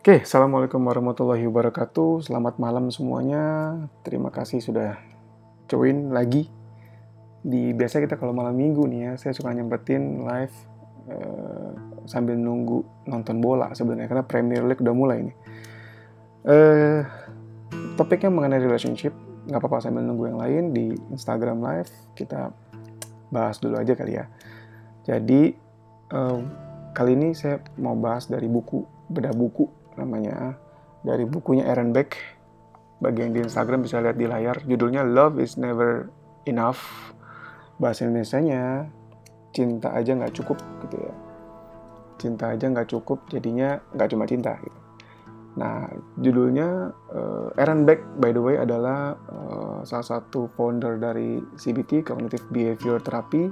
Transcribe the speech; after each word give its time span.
Oke, 0.00 0.24
Assalamualaikum 0.24 0.80
warahmatullahi 0.80 1.44
wabarakatuh. 1.44 2.24
Selamat 2.24 2.56
malam 2.56 2.88
semuanya. 2.88 3.76
Terima 4.00 4.32
kasih 4.32 4.64
sudah 4.64 4.96
join 5.68 6.08
lagi. 6.08 6.48
Di 7.44 7.76
biasa 7.76 8.00
kita 8.00 8.16
kalau 8.16 8.32
malam 8.32 8.56
minggu 8.56 8.80
nih 8.88 9.00
ya, 9.04 9.12
saya 9.20 9.36
suka 9.36 9.52
nyempetin 9.52 10.24
live 10.24 10.56
uh, 11.04 11.76
sambil 12.08 12.32
nunggu 12.40 12.80
nonton 13.12 13.44
bola 13.44 13.76
sebenarnya 13.76 14.08
karena 14.08 14.24
Premier 14.24 14.64
League 14.64 14.80
udah 14.80 14.96
mulai 14.96 15.20
nih. 15.20 15.36
Uh, 16.48 17.04
topiknya 18.00 18.32
mengenai 18.32 18.56
relationship, 18.56 19.12
nggak 19.52 19.60
apa-apa 19.60 19.84
sambil 19.84 20.00
nunggu 20.00 20.32
yang 20.32 20.40
lain 20.40 20.64
di 20.72 20.96
Instagram 21.12 21.60
live 21.60 21.92
kita 22.16 22.48
bahas 23.28 23.60
dulu 23.60 23.76
aja 23.76 23.92
kali 23.92 24.16
ya. 24.16 24.24
Jadi 25.04 25.52
uh, 26.16 26.40
kali 26.96 27.20
ini 27.20 27.36
saya 27.36 27.60
mau 27.76 27.92
bahas 28.00 28.32
dari 28.32 28.48
buku 28.48 28.80
beda 29.12 29.36
buku 29.36 29.79
namanya 29.98 30.58
dari 31.02 31.24
bukunya 31.24 31.66
Aaron 31.66 31.90
Beck. 31.90 32.16
Bagian 33.00 33.32
di 33.32 33.40
Instagram 33.40 33.80
bisa 33.80 33.96
lihat 34.04 34.20
di 34.20 34.28
layar. 34.28 34.60
Judulnya 34.68 35.00
Love 35.08 35.40
is 35.40 35.56
Never 35.56 36.12
Enough. 36.44 36.80
Bahasa 37.80 38.04
Indonesia-nya 38.04 38.92
cinta 39.56 39.96
aja 39.96 40.12
nggak 40.12 40.36
cukup 40.36 40.60
gitu 40.84 41.00
ya. 41.00 41.14
Cinta 42.20 42.52
aja 42.52 42.68
nggak 42.68 42.92
cukup 42.92 43.24
jadinya 43.32 43.80
nggak 43.96 44.08
cuma 44.12 44.28
cinta 44.28 44.52
gitu. 44.60 44.78
Nah, 45.56 45.88
judulnya 46.20 46.94
uh, 47.10 47.48
Aaron 47.58 47.88
Beck 47.88 48.04
by 48.20 48.30
the 48.36 48.42
way 48.44 48.60
adalah 48.60 49.16
uh, 49.32 49.80
salah 49.82 50.20
satu 50.20 50.46
founder 50.52 51.00
dari 51.00 51.40
CBT 51.56 52.04
Cognitive 52.04 52.44
Behavior 52.52 53.00
Therapy. 53.00 53.48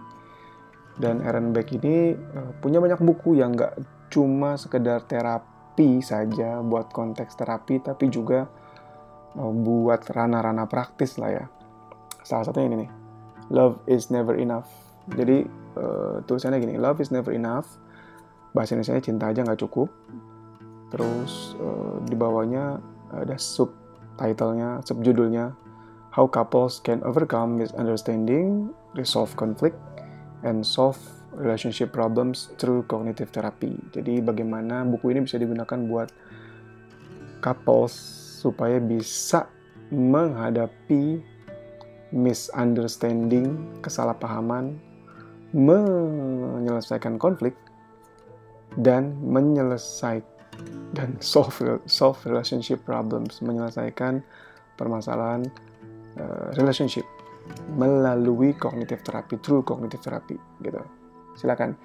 Dan 1.01 1.25
Aaron 1.25 1.57
Beck 1.57 1.73
ini 1.73 2.13
uh, 2.13 2.53
punya 2.61 2.85
banyak 2.85 3.01
buku 3.01 3.41
yang 3.41 3.57
nggak 3.57 3.81
cuma 4.13 4.61
sekedar 4.61 5.09
terapi 5.09 5.58
terapi 5.79 6.03
saja 6.03 6.59
buat 6.59 6.91
konteks 6.91 7.39
terapi 7.39 7.79
tapi 7.79 8.11
juga 8.11 8.51
uh, 9.39 9.53
buat 9.55 10.03
ranah-ranah 10.11 10.67
praktis 10.67 11.23
lah 11.23 11.31
ya. 11.31 11.45
Salah 12.27 12.51
satunya 12.51 12.75
ini 12.75 12.77
nih 12.83 12.91
love 13.55 13.79
is 13.87 14.11
never 14.11 14.35
enough. 14.35 14.67
Jadi 15.07 15.47
uh, 15.79 16.19
tulisannya 16.27 16.59
gini 16.59 16.75
love 16.83 16.99
is 16.99 17.15
never 17.15 17.31
enough. 17.31 17.79
Bahasa 18.51 18.75
Indonesia 18.75 18.99
cinta 18.99 19.31
aja 19.31 19.47
nggak 19.47 19.63
cukup. 19.63 19.87
Terus 20.91 21.55
uh, 21.63 22.03
di 22.03 22.19
bawahnya 22.19 22.83
ada 23.15 23.39
sub 23.39 23.71
titlenya 24.19 24.83
subjudulnya 24.83 25.55
how 26.11 26.27
couples 26.27 26.83
can 26.83 26.99
overcome 27.07 27.55
misunderstanding 27.55 28.75
resolve 28.99 29.31
conflict 29.39 29.79
and 30.43 30.67
solve 30.67 30.99
relationship 31.39 31.95
problems 31.95 32.51
through 32.59 32.85
cognitive 32.91 33.31
therapy. 33.31 33.79
Jadi 33.95 34.19
bagaimana 34.21 34.83
buku 34.85 35.15
ini 35.15 35.25
bisa 35.25 35.39
digunakan 35.39 35.79
buat 35.87 36.11
couples 37.39 37.95
supaya 38.43 38.83
bisa 38.83 39.47
menghadapi 39.95 41.23
misunderstanding, 42.11 43.79
kesalahpahaman, 43.81 44.77
menyelesaikan 45.55 47.17
konflik 47.17 47.57
dan 48.77 49.17
menyelesaikan 49.25 50.37
dan 50.91 51.15
solve 51.23 51.55
solve 51.87 52.19
relationship 52.27 52.83
problems, 52.83 53.39
menyelesaikan 53.39 54.27
permasalahan 54.75 55.47
uh, 56.19 56.51
relationship 56.59 57.07
melalui 57.79 58.53
cognitive 58.59 59.01
therapy, 59.07 59.39
through 59.39 59.63
cognitive 59.63 60.03
therapy 60.03 60.35
gitu 60.67 60.83
silakan. 61.39 61.79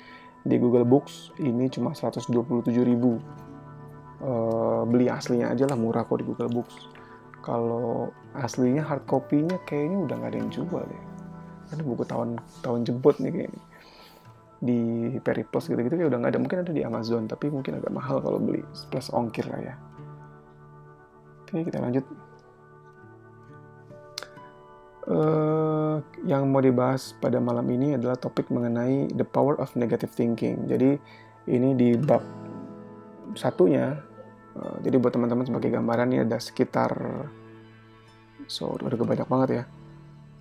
Di 0.44 0.60
Google 0.60 0.84
Books 0.84 1.32
ini 1.40 1.72
cuma 1.72 1.96
127 1.96 2.34
ribu. 2.84 3.22
Uh, 4.24 4.88
beli 4.88 5.12
aslinya 5.12 5.52
aja 5.52 5.68
lah 5.68 5.78
murah 5.80 6.04
kok 6.04 6.20
di 6.20 6.26
Google 6.26 6.52
Books. 6.52 6.90
Kalau 7.46 8.12
aslinya 8.36 8.84
hard 8.84 9.06
copy-nya 9.08 9.62
kayaknya 9.64 9.98
udah 10.04 10.16
nggak 10.20 10.32
ada 10.34 10.40
yang 10.40 10.52
jual 10.52 10.84
deh 10.84 11.04
ada 11.74 11.84
buku 11.84 12.04
tahun 12.06 12.38
tahun 12.62 12.80
jebot 12.86 13.18
nih 13.18 13.32
kayaknya. 13.34 13.64
Di 14.64 14.80
Periplus 15.20 15.68
gitu-gitu 15.68 16.00
kayak 16.00 16.10
udah 16.14 16.20
nggak 16.24 16.32
ada. 16.32 16.40
Mungkin 16.40 16.60
ada 16.64 16.72
di 16.72 16.82
Amazon 16.86 17.28
tapi 17.28 17.50
mungkin 17.50 17.82
agak 17.82 17.92
mahal 17.92 18.22
kalau 18.22 18.40
beli. 18.40 18.64
Plus 18.88 19.10
ongkir 19.12 19.50
lah 19.50 19.60
ya. 19.60 19.76
Oke 21.44 21.66
kita 21.68 21.82
lanjut. 21.82 22.06
Uh, 25.04 25.73
yang 26.24 26.50
mau 26.50 26.64
dibahas 26.64 27.14
pada 27.20 27.38
malam 27.38 27.68
ini 27.70 28.00
adalah 28.00 28.16
topik 28.16 28.48
mengenai 28.50 29.12
the 29.14 29.28
power 29.28 29.60
of 29.60 29.70
negative 29.76 30.10
thinking. 30.14 30.66
Jadi 30.66 30.98
ini 31.52 31.70
di 31.76 31.94
bab 32.00 32.24
satunya. 33.36 34.00
Uh, 34.54 34.78
jadi 34.86 35.02
buat 35.02 35.14
teman-teman 35.14 35.50
sebagai 35.50 35.74
gambaran 35.74 36.14
ini 36.14 36.20
ada 36.24 36.38
sekitar 36.38 36.94
so 38.46 38.74
udah 38.78 38.98
banyak 38.98 39.28
banget 39.28 39.50
ya. 39.52 39.64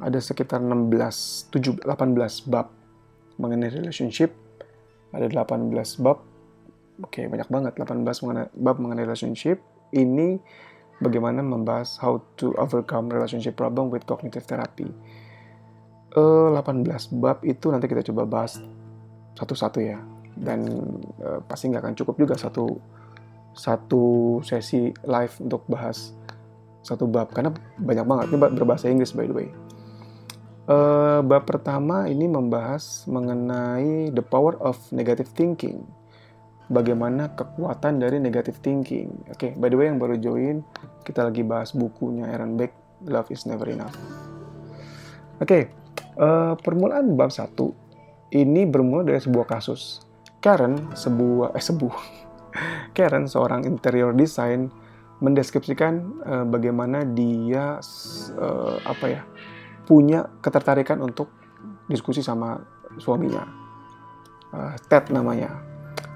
Ada 0.03 0.19
sekitar 0.19 0.61
16 0.61 1.51
7 1.51 1.83
18 1.85 2.51
bab 2.51 2.73
mengenai 3.41 3.73
relationship. 3.73 4.35
Ada 5.13 5.29
18 5.29 5.69
bab. 6.01 6.25
Oke, 7.03 7.25
okay, 7.25 7.27
banyak 7.27 7.49
banget 7.49 7.73
18 7.81 8.05
mengenai, 8.05 8.47
bab 8.53 8.77
mengenai 8.79 9.05
relationship. 9.05 9.59
Ini 9.93 10.41
bagaimana 11.03 11.43
membahas 11.43 11.99
how 11.99 12.23
to 12.39 12.55
overcome 12.57 13.11
relationship 13.11 13.59
problem 13.59 13.91
with 13.91 14.07
cognitive 14.07 14.47
therapy. 14.47 14.89
Uh, 16.13 16.53
eh, 16.53 16.61
18 16.61 17.09
bab 17.17 17.41
itu 17.41 17.73
nanti 17.73 17.89
kita 17.89 18.05
coba 18.13 18.29
bahas 18.29 18.61
satu-satu 19.37 19.79
ya. 19.81 19.99
Dan 20.33 20.65
uh, 21.21 21.41
pasti 21.45 21.69
nggak 21.69 21.83
akan 21.85 21.95
cukup 21.97 22.15
juga 22.21 22.35
satu 22.37 22.67
satu 23.53 24.39
sesi 24.41 24.89
live 25.05 25.35
untuk 25.45 25.69
bahas 25.69 26.17
satu 26.81 27.05
bab 27.05 27.31
karena 27.37 27.53
banyak 27.77 28.05
banget 28.09 28.25
ini 28.33 28.39
berbahasa 28.41 28.89
Inggris 28.89 29.13
by 29.13 29.29
the 29.29 29.37
way. 29.37 29.49
Uh, 30.63 31.21
bab 31.27 31.45
pertama 31.45 32.09
ini 32.09 32.25
membahas 32.31 33.05
mengenai 33.11 34.09
the 34.15 34.25
power 34.25 34.57
of 34.63 34.79
negative 34.95 35.29
thinking 35.37 35.85
bagaimana 36.73 37.37
kekuatan 37.37 38.01
dari 38.01 38.17
negative 38.17 38.57
thinking. 38.65 39.13
Oke, 39.29 39.37
okay, 39.37 39.51
by 39.61 39.69
the 39.69 39.77
way 39.77 39.93
yang 39.93 40.01
baru 40.01 40.17
join, 40.17 40.65
kita 41.05 41.29
lagi 41.29 41.45
bahas 41.45 41.77
bukunya 41.77 42.33
Aaron 42.33 42.57
Beck, 42.57 42.73
Love 43.05 43.29
is 43.29 43.45
Never 43.45 43.69
Enough. 43.69 43.93
Oke, 45.39 45.45
okay, 45.45 45.63
uh, 46.19 46.55
permulaan 46.59 47.15
bab 47.17 47.31
satu 47.33 47.73
ini 48.33 48.65
bermula 48.65 49.05
dari 49.05 49.21
sebuah 49.21 49.47
kasus. 49.47 50.01
Karen, 50.43 50.91
sebuah 50.97 51.55
eh 51.55 51.63
sebuah 51.63 51.99
Karen 52.97 53.31
seorang 53.31 53.63
interior 53.69 54.11
design 54.11 54.73
mendeskripsikan 55.23 55.93
uh, 56.27 56.45
bagaimana 56.49 57.07
dia 57.07 57.79
uh, 58.35 58.77
apa 58.83 59.07
ya 59.07 59.23
punya 59.87 60.27
ketertarikan 60.43 60.99
untuk 60.99 61.31
diskusi 61.87 62.25
sama 62.25 62.59
suaminya. 62.99 63.47
Uh, 64.53 64.75
Ted 64.91 65.09
namanya 65.15 65.73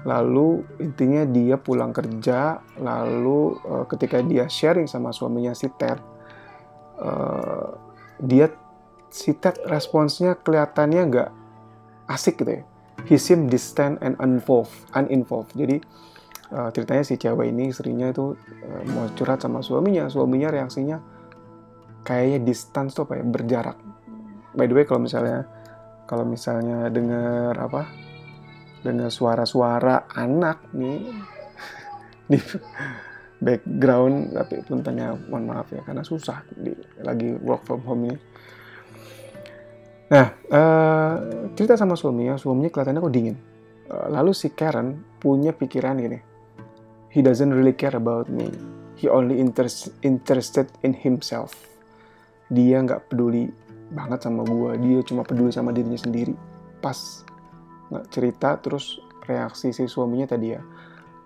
lalu 0.07 0.63
intinya 0.79 1.27
dia 1.27 1.59
pulang 1.59 1.91
kerja 1.91 2.63
lalu 2.79 3.59
uh, 3.65 3.83
ketika 3.91 4.23
dia 4.23 4.47
sharing 4.47 4.87
sama 4.87 5.11
suaminya 5.11 5.51
si 5.51 5.67
Ted 5.73 5.99
uh, 7.01 7.75
dia 8.21 8.47
si 9.09 9.35
Ted 9.35 9.61
responsnya 9.67 10.35
kelihatannya 10.39 11.01
nggak 11.09 11.29
asik 12.11 12.43
gitu 12.43 12.61
ya. 12.61 12.63
He 13.05 13.15
seem 13.21 13.47
distant 13.47 14.01
and 14.01 14.17
uninvolved 14.17 14.73
uninvolved. 14.97 15.53
Jadi 15.53 15.79
uh, 16.51 16.69
ceritanya 16.73 17.03
si 17.05 17.15
cewek 17.15 17.53
ini 17.53 17.69
istrinya 17.69 18.09
itu 18.09 18.33
uh, 18.35 18.83
mau 18.91 19.07
curhat 19.13 19.43
sama 19.43 19.61
suaminya. 19.61 20.09
Suaminya 20.09 20.49
reaksinya 20.49 20.97
kayaknya 22.01 22.39
distance 22.47 22.95
tuh 22.95 23.05
apa 23.05 23.21
ya 23.21 23.25
berjarak. 23.27 23.77
By 24.57 24.65
the 24.65 24.75
way 24.75 24.85
kalau 24.87 25.03
misalnya 25.03 25.45
kalau 26.07 26.23
misalnya 26.23 26.87
dengar 26.87 27.53
apa 27.59 27.91
dengan 28.81 29.11
suara-suara 29.11 30.07
anak 30.15 30.71
nih 30.71 31.11
di 32.31 32.39
background 33.37 34.33
tapi 34.33 34.65
tanya 34.81 35.13
mohon 35.29 35.51
maaf 35.51 35.69
ya 35.69 35.83
karena 35.85 36.01
susah 36.01 36.41
di, 36.49 36.73
lagi 37.05 37.37
work 37.37 37.61
from 37.67 37.85
home 37.85 38.09
ini 38.09 38.17
nah 40.07 40.31
uh, 40.47 41.13
cerita 41.51 41.75
sama 41.75 41.99
suaminya 41.99 42.39
suaminya 42.39 42.71
kelihatannya 42.71 43.01
kok 43.03 43.15
dingin. 43.15 43.37
Uh, 43.87 44.07
lalu 44.11 44.31
si 44.31 44.51
Karen 44.51 45.03
punya 45.19 45.51
pikiran 45.51 45.99
gini. 45.99 46.19
He 47.11 47.23
doesn't 47.23 47.51
really 47.51 47.73
care 47.73 47.95
about 47.95 48.27
me. 48.31 48.51
He 48.97 49.07
only 49.07 49.37
interest, 49.37 49.93
interested 50.01 50.67
in 50.81 50.95
himself. 50.95 51.53
Dia 52.47 52.79
nggak 52.83 53.11
peduli 53.11 53.51
banget 53.87 54.27
sama 54.27 54.43
gue 54.43 54.75
dia 54.83 54.99
cuma 55.03 55.23
peduli 55.23 55.51
sama 55.51 55.71
dirinya 55.75 55.99
sendiri. 55.99 56.35
Pas 56.79 57.23
nggak 57.87 58.05
cerita 58.11 58.49
terus 58.59 58.99
reaksi 59.27 59.75
si 59.75 59.87
suaminya 59.87 60.35
tadi 60.35 60.55
ya 60.55 60.61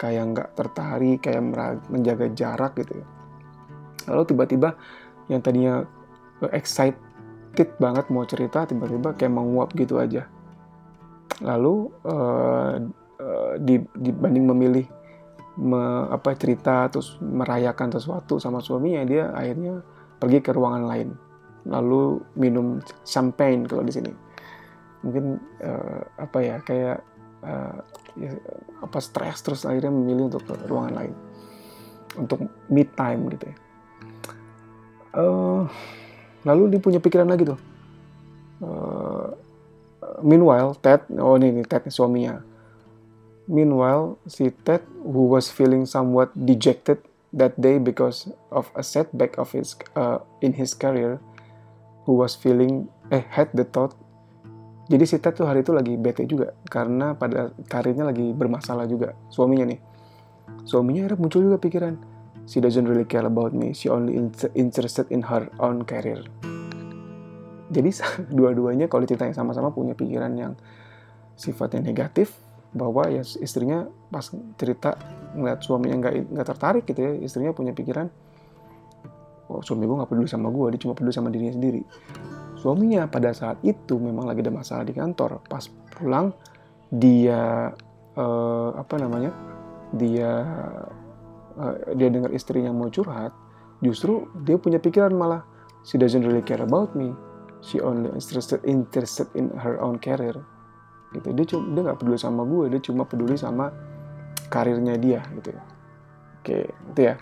kayak 0.02 0.24
nggak 0.34 0.50
tertarik 0.58 1.22
kayak 1.22 1.42
menjaga 1.90 2.26
jarak 2.34 2.74
gitu 2.82 2.98
ya. 2.98 3.06
Lalu 4.10 4.24
tiba-tiba 4.34 4.70
yang 5.30 5.46
tadinya 5.46 5.86
excited 6.50 6.98
banget 7.80 8.08
mau 8.10 8.24
cerita 8.24 8.64
tiba-tiba 8.64 9.14
kayak 9.16 9.34
menguap 9.34 9.76
gitu 9.76 10.00
aja. 10.00 10.28
Lalu 11.44 11.90
uh, 12.08 12.76
uh, 13.20 13.54
dibanding 13.98 14.46
memilih 14.48 14.86
me, 15.60 16.08
apa 16.08 16.38
cerita 16.38 16.88
terus 16.88 17.20
merayakan 17.20 17.92
sesuatu 17.92 18.40
sama 18.40 18.64
suaminya 18.64 19.04
dia 19.04 19.24
akhirnya 19.36 19.84
pergi 20.22 20.40
ke 20.40 20.52
ruangan 20.56 20.86
lain. 20.88 21.10
Lalu 21.68 22.24
minum 22.40 22.82
champagne 23.06 23.68
kalau 23.68 23.84
di 23.86 23.94
sini. 23.94 24.12
Mungkin 25.02 25.26
uh, 25.66 26.02
apa 26.22 26.38
ya 26.40 26.58
kayak 26.62 27.02
uh, 27.42 27.78
ya, 28.16 28.32
apa 28.82 28.98
stres 29.02 29.42
terus 29.42 29.66
akhirnya 29.66 29.92
memilih 29.92 30.30
untuk 30.32 30.46
ke 30.46 30.54
ruangan 30.70 30.94
lain. 30.94 31.14
Untuk 32.16 32.44
me 32.70 32.84
time 32.86 33.28
gitu 33.34 33.46
ya. 33.50 33.56
Uh, 35.12 35.68
lalu 36.48 36.76
dia 36.76 36.80
punya 36.82 37.00
pikiran 37.02 37.30
lagi 37.30 37.48
tuh 37.48 37.60
uh, 38.66 39.30
meanwhile 40.26 40.74
Ted 40.80 41.06
oh 41.18 41.38
ini 41.38 41.62
nih 41.62 41.66
Ted 41.68 41.90
suaminya 41.90 42.42
Meanwhile, 43.52 44.16
si 44.32 44.48
Ted, 44.64 44.80
who 45.04 45.28
was 45.28 45.52
feeling 45.52 45.84
somewhat 45.84 46.32
dejected 46.32 47.04
that 47.36 47.58
day 47.60 47.84
because 47.84 48.32
of 48.48 48.72
a 48.80 48.84
setback 48.86 49.36
of 49.36 49.52
his 49.52 49.74
uh, 50.00 50.24
in 50.40 50.56
his 50.56 50.72
career, 50.72 51.20
who 52.08 52.16
was 52.16 52.38
feeling 52.38 52.88
eh 53.12 53.20
had 53.28 53.52
the 53.52 53.68
thought. 53.68 53.92
Jadi 54.88 55.04
si 55.04 55.20
Ted 55.20 55.36
tuh 55.36 55.52
hari 55.52 55.68
itu 55.68 55.76
lagi 55.76 56.00
bete 56.00 56.24
juga 56.24 56.56
karena 56.72 57.12
pada 57.12 57.52
karirnya 57.68 58.08
lagi 58.08 58.32
bermasalah 58.32 58.88
juga 58.88 59.20
suaminya 59.28 59.68
nih. 59.68 59.80
Suaminya 60.64 61.08
akhirnya 61.08 61.20
muncul 61.20 61.42
juga 61.44 61.58
pikiran, 61.60 62.00
she 62.52 62.60
doesn't 62.60 62.84
really 62.84 63.08
care 63.08 63.24
about 63.24 63.56
me, 63.56 63.72
she 63.72 63.88
only 63.88 64.20
interested 64.52 65.08
in 65.08 65.24
her 65.32 65.48
own 65.64 65.88
career. 65.88 66.28
Jadi 67.72 67.90
dua-duanya 68.38 68.92
kalau 68.92 69.08
ceritanya 69.08 69.32
sama-sama 69.32 69.72
punya 69.72 69.96
pikiran 69.96 70.36
yang 70.36 70.54
sifatnya 71.40 71.80
negatif, 71.80 72.36
bahwa 72.72 73.08
ya 73.12 73.24
istrinya 73.24 73.88
pas 74.08 74.32
cerita 74.56 74.96
ngeliat 75.36 75.60
suaminya 75.64 75.96
nggak 76.08 76.14
nggak 76.36 76.48
tertarik 76.48 76.84
gitu 76.88 77.00
ya 77.04 77.12
istrinya 77.20 77.52
punya 77.52 77.76
pikiran 77.76 78.08
oh 79.52 79.60
suami 79.60 79.84
gue 79.84 79.96
nggak 80.00 80.08
peduli 80.12 80.28
sama 80.32 80.48
gue 80.48 80.76
dia 80.76 80.80
cuma 80.80 80.96
peduli 80.96 81.12
sama 81.12 81.28
dirinya 81.28 81.52
sendiri. 81.52 81.84
Suaminya 82.56 83.10
pada 83.12 83.36
saat 83.36 83.60
itu 83.66 84.00
memang 84.00 84.30
lagi 84.30 84.40
ada 84.46 84.54
masalah 84.54 84.88
di 84.88 84.96
kantor. 84.96 85.44
Pas 85.44 85.68
pulang 85.68 86.32
dia 86.88 87.74
uh, 88.16 88.70
apa 88.78 88.96
namanya 88.96 89.36
dia 89.92 90.46
uh, 91.58 91.96
dia 91.96 92.08
dengar 92.12 92.32
istrinya 92.32 92.72
mau 92.72 92.88
curhat 92.88 93.34
justru 93.82 94.30
dia 94.46 94.56
punya 94.62 94.78
pikiran 94.78 95.12
malah 95.12 95.42
she 95.82 95.98
doesn't 95.98 96.22
really 96.22 96.46
care 96.46 96.62
about 96.62 96.94
me. 96.94 97.14
She 97.62 97.78
only 97.78 98.10
interested 98.10 98.66
interested 98.66 99.30
in 99.38 99.54
her 99.54 99.78
own 99.78 100.02
career. 100.02 100.34
Gitu. 101.14 101.28
Dia 101.38 101.46
cuma 101.46 101.64
dia 101.78 101.82
nggak 101.86 101.98
peduli 102.02 102.18
sama 102.18 102.42
gue 102.42 102.66
dia 102.74 102.82
cuma 102.82 103.06
peduli 103.06 103.38
sama 103.38 103.70
karirnya 104.50 104.98
dia 104.98 105.22
gitu 105.38 105.54
ya. 105.54 105.62
Oke 106.42 106.58
itu 106.74 107.02
ya. 107.02 107.16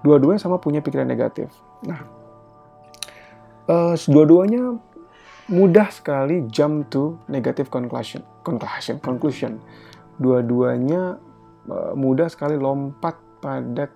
Dua-duanya 0.00 0.40
sama 0.40 0.56
punya 0.58 0.82
pikiran 0.82 1.06
negatif. 1.06 1.52
Nah 1.86 2.00
uh, 3.70 3.94
dua-duanya 3.94 4.80
mudah 5.50 5.90
sekali 5.90 6.46
jump 6.46 6.90
to 6.90 7.18
negative 7.30 7.70
conclusion 7.70 8.22
conclusion 8.42 8.98
conclusion. 8.98 9.52
Dua-duanya 10.18 11.29
mudah 11.94 12.26
sekali 12.26 12.58
lompat 12.58 13.16
pada 13.40 13.88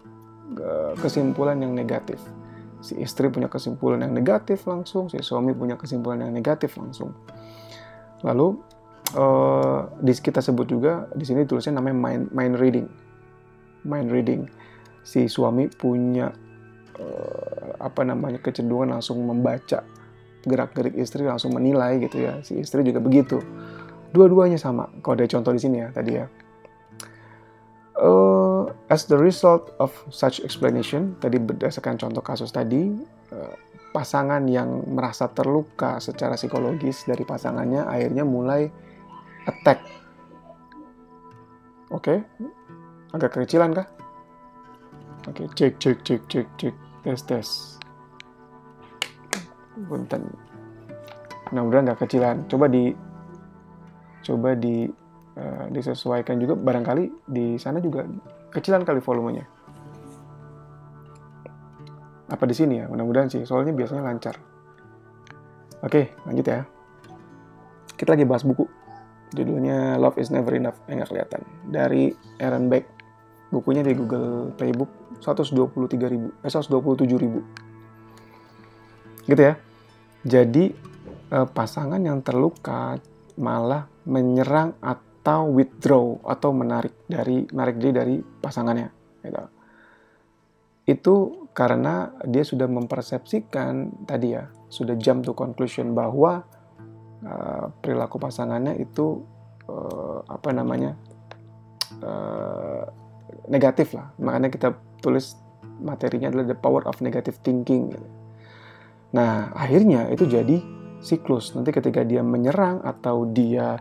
uh, 0.59 0.93
kesimpulan 0.99 1.61
yang 1.61 1.77
negatif. 1.77 2.19
Si 2.85 2.97
istri 3.01 3.33
punya 3.33 3.49
kesimpulan 3.49 4.05
yang 4.05 4.13
negatif 4.13 4.69
langsung 4.69 5.09
si 5.09 5.21
suami 5.25 5.57
punya 5.57 5.77
kesimpulan 5.77 6.29
yang 6.29 6.33
negatif 6.33 6.77
langsung. 6.77 7.17
Lalu 8.25 8.61
uh, 9.17 9.89
di 10.01 10.13
kita 10.13 10.45
sebut 10.45 10.69
juga 10.69 11.09
di 11.13 11.25
sini 11.25 11.49
tulisnya 11.49 11.81
namanya 11.81 11.97
mind 11.97 12.25
mind 12.33 12.55
reading. 12.61 12.89
Mind 13.85 14.09
reading. 14.13 14.43
Si 15.05 15.29
suami 15.29 15.69
punya 15.69 16.33
apa 17.83 18.07
namanya 18.07 18.39
kecenderungan 18.39 18.97
langsung 18.97 19.19
membaca. 19.27 19.83
Gerak-gerik 20.47 20.95
istri 20.95 21.27
langsung 21.27 21.53
menilai 21.57 21.99
gitu 22.01 22.23
ya. 22.23 22.39
Si 22.41 22.57
istri 22.61 22.87
juga 22.87 23.03
begitu. 23.03 23.43
Dua-duanya 24.15 24.57
sama. 24.57 24.89
Kalau 25.03 25.19
ada 25.19 25.27
contoh 25.27 25.53
di 25.53 25.61
sini 25.61 25.83
ya 25.85 25.89
tadi 25.91 26.13
ya 26.15 26.25
as 28.95 29.11
the 29.11 29.19
result 29.19 29.75
of 29.83 29.91
such 30.15 30.39
explanation 30.47 31.19
tadi 31.19 31.43
berdasarkan 31.43 31.99
contoh 31.99 32.23
kasus 32.23 32.55
tadi 32.55 32.95
uh, 33.35 33.55
pasangan 33.91 34.47
yang 34.47 34.87
merasa 34.87 35.27
terluka 35.35 35.99
secara 35.99 36.39
psikologis 36.39 37.03
dari 37.03 37.27
pasangannya 37.27 37.87
akhirnya 37.87 38.23
mulai 38.23 38.71
attack. 39.51 39.83
Oke, 41.95 42.19
okay. 42.19 42.19
agak 43.15 43.39
kekecilan 43.39 43.71
kah? 43.71 43.87
Oke, 45.31 45.47
okay. 45.47 45.47
cek 45.55 45.73
cek 45.79 45.99
cek 46.03 46.23
cek 46.27 46.47
cek 46.59 46.75
tes 47.07 47.21
tes. 47.23 47.49
Punten. 49.87 50.23
Mudah-mudahan 51.55 51.85
nggak 51.87 52.01
kecilan. 52.03 52.37
Coba 52.51 52.67
di 52.67 52.91
coba 54.27 54.59
di 54.59 54.91
uh, 55.39 55.65
disesuaikan 55.71 56.43
juga 56.43 56.59
barangkali 56.59 57.31
di 57.31 57.55
sana 57.63 57.79
juga 57.79 58.03
kecilan 58.55 58.87
kali 58.87 59.03
volumenya. 59.03 59.45
Apa 62.31 62.47
di 62.47 62.55
sini 62.55 62.81
ya? 62.81 62.87
Mudah-mudahan 62.87 63.29
sih. 63.29 63.43
Soalnya 63.43 63.75
biasanya 63.75 64.07
lancar. 64.07 64.39
Oke, 65.83 66.15
lanjut 66.25 66.47
ya. 66.47 66.65
Kita 67.99 68.15
lagi 68.15 68.25
bahas 68.25 68.47
buku. 68.47 68.65
Judulnya 69.35 69.99
Love 69.99 70.23
is 70.23 70.31
Never 70.31 70.55
Enough, 70.55 70.79
yang 70.87 71.03
nggak 71.03 71.11
kelihatan. 71.11 71.41
Dari 71.67 72.15
Aaron 72.39 72.71
Beck. 72.71 72.87
Bukunya 73.51 73.87
di 73.87 73.95
Google 73.95 74.51
Playbook 74.55 74.91
123 75.23 76.11
ribu, 76.11 76.35
eh 76.43 76.51
127 76.51 77.23
ribu. 77.23 77.39
Gitu 79.31 79.39
ya. 79.39 79.55
Jadi 80.27 80.75
eh, 81.31 81.47
pasangan 81.55 82.03
yang 82.03 82.19
terluka 82.25 82.99
malah 83.39 83.87
menyerang 84.07 84.75
atau 84.83 85.14
withdraw 85.25 86.21
atau 86.29 86.53
menarik 86.53 87.09
dari 87.09 87.49
menarik 87.49 87.77
diri 87.81 87.93
dari 87.97 88.17
pasangannya. 88.21 88.89
Gitu. 89.25 89.45
Itu 90.85 91.15
karena 91.57 92.13
dia 92.29 92.45
sudah 92.45 92.69
mempersepsikan 92.69 94.05
tadi 94.05 94.37
ya, 94.37 94.45
sudah 94.69 94.99
jump 95.01 95.25
to 95.25 95.33
conclusion 95.33 95.97
bahwa 95.97 96.45
uh, 97.25 97.73
perilaku 97.81 98.21
pasangannya 98.21 98.77
itu 98.77 99.25
uh, 99.69 100.21
apa 100.29 100.51
namanya 100.53 100.93
uh, 102.05 102.85
negatif 103.49 103.93
lah 103.97 104.13
makanya 104.21 104.49
kita 104.53 104.69
tulis 105.01 105.37
materinya 105.81 106.31
adalah 106.31 106.47
the 106.49 106.57
power 106.57 106.85
of 106.87 107.01
negative 107.03 107.41
thinking 107.43 107.93
gitu. 107.93 108.09
nah 109.15 109.53
akhirnya 109.57 110.09
itu 110.11 110.25
jadi 110.29 110.61
siklus 111.05 111.53
nanti 111.53 111.71
ketika 111.71 112.01
dia 112.07 112.25
menyerang 112.25 112.81
atau 112.81 113.29
dia 113.29 113.81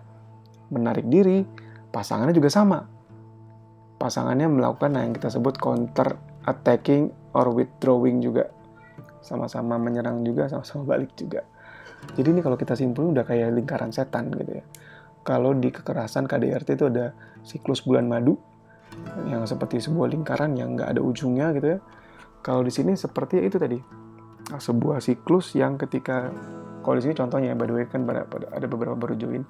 menarik 0.73 1.05
diri 1.05 1.45
pasangannya 1.93 2.33
juga 2.33 2.49
sama 2.49 2.79
pasangannya 4.01 4.49
melakukan 4.49 4.97
yang 4.97 5.13
kita 5.13 5.29
sebut 5.29 5.55
counter 5.61 6.17
attacking 6.49 7.13
or 7.37 7.53
withdrawing 7.53 8.19
juga 8.19 8.49
sama-sama 9.23 9.79
menyerang 9.79 10.25
juga 10.25 10.49
sama-sama 10.51 10.97
balik 10.97 11.15
juga 11.15 11.45
jadi 12.11 12.35
ini 12.35 12.43
kalau 12.43 12.59
kita 12.59 12.75
simpulin 12.75 13.15
udah 13.15 13.23
kayak 13.23 13.55
lingkaran 13.55 13.95
setan 13.95 14.27
gitu 14.35 14.59
ya. 14.59 14.63
Kalau 15.23 15.55
di 15.55 15.71
kekerasan 15.71 16.27
KDRT 16.27 16.75
itu 16.75 16.85
ada 16.91 17.15
siklus 17.47 17.79
bulan 17.87 18.11
madu 18.11 18.35
yang 19.25 19.47
seperti 19.47 19.79
sebuah 19.79 20.11
lingkaran 20.11 20.59
yang 20.59 20.75
nggak 20.75 20.99
ada 20.99 21.01
ujungnya 21.01 21.55
gitu 21.55 21.67
ya. 21.73 21.79
Kalau 22.43 22.61
di 22.61 22.73
sini 22.75 22.99
seperti 22.99 23.39
itu 23.39 23.55
tadi 23.55 23.79
sebuah 24.51 24.99
siklus 24.99 25.55
yang 25.55 25.79
ketika 25.79 26.27
kalau 26.83 26.99
di 26.99 27.07
sini 27.07 27.15
contohnya 27.15 27.55
by 27.55 27.63
the 27.63 27.73
way 27.73 27.87
kan 27.87 28.03
ada 28.03 28.67
beberapa 28.67 28.93
baru 28.99 29.15
join 29.15 29.47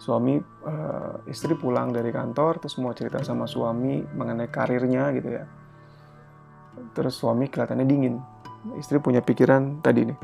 suami 0.00 0.40
uh, 0.40 1.20
istri 1.28 1.52
pulang 1.52 1.92
dari 1.92 2.08
kantor 2.08 2.64
terus 2.64 2.80
mau 2.80 2.96
cerita 2.96 3.20
sama 3.20 3.44
suami 3.44 4.00
mengenai 4.00 4.48
karirnya 4.48 5.12
gitu 5.12 5.28
ya. 5.28 5.44
Terus 6.96 7.12
suami 7.20 7.52
kelihatannya 7.52 7.84
dingin. 7.84 8.16
Istri 8.80 9.04
punya 9.04 9.20
pikiran 9.20 9.84
tadi 9.84 10.08
nih 10.08 10.18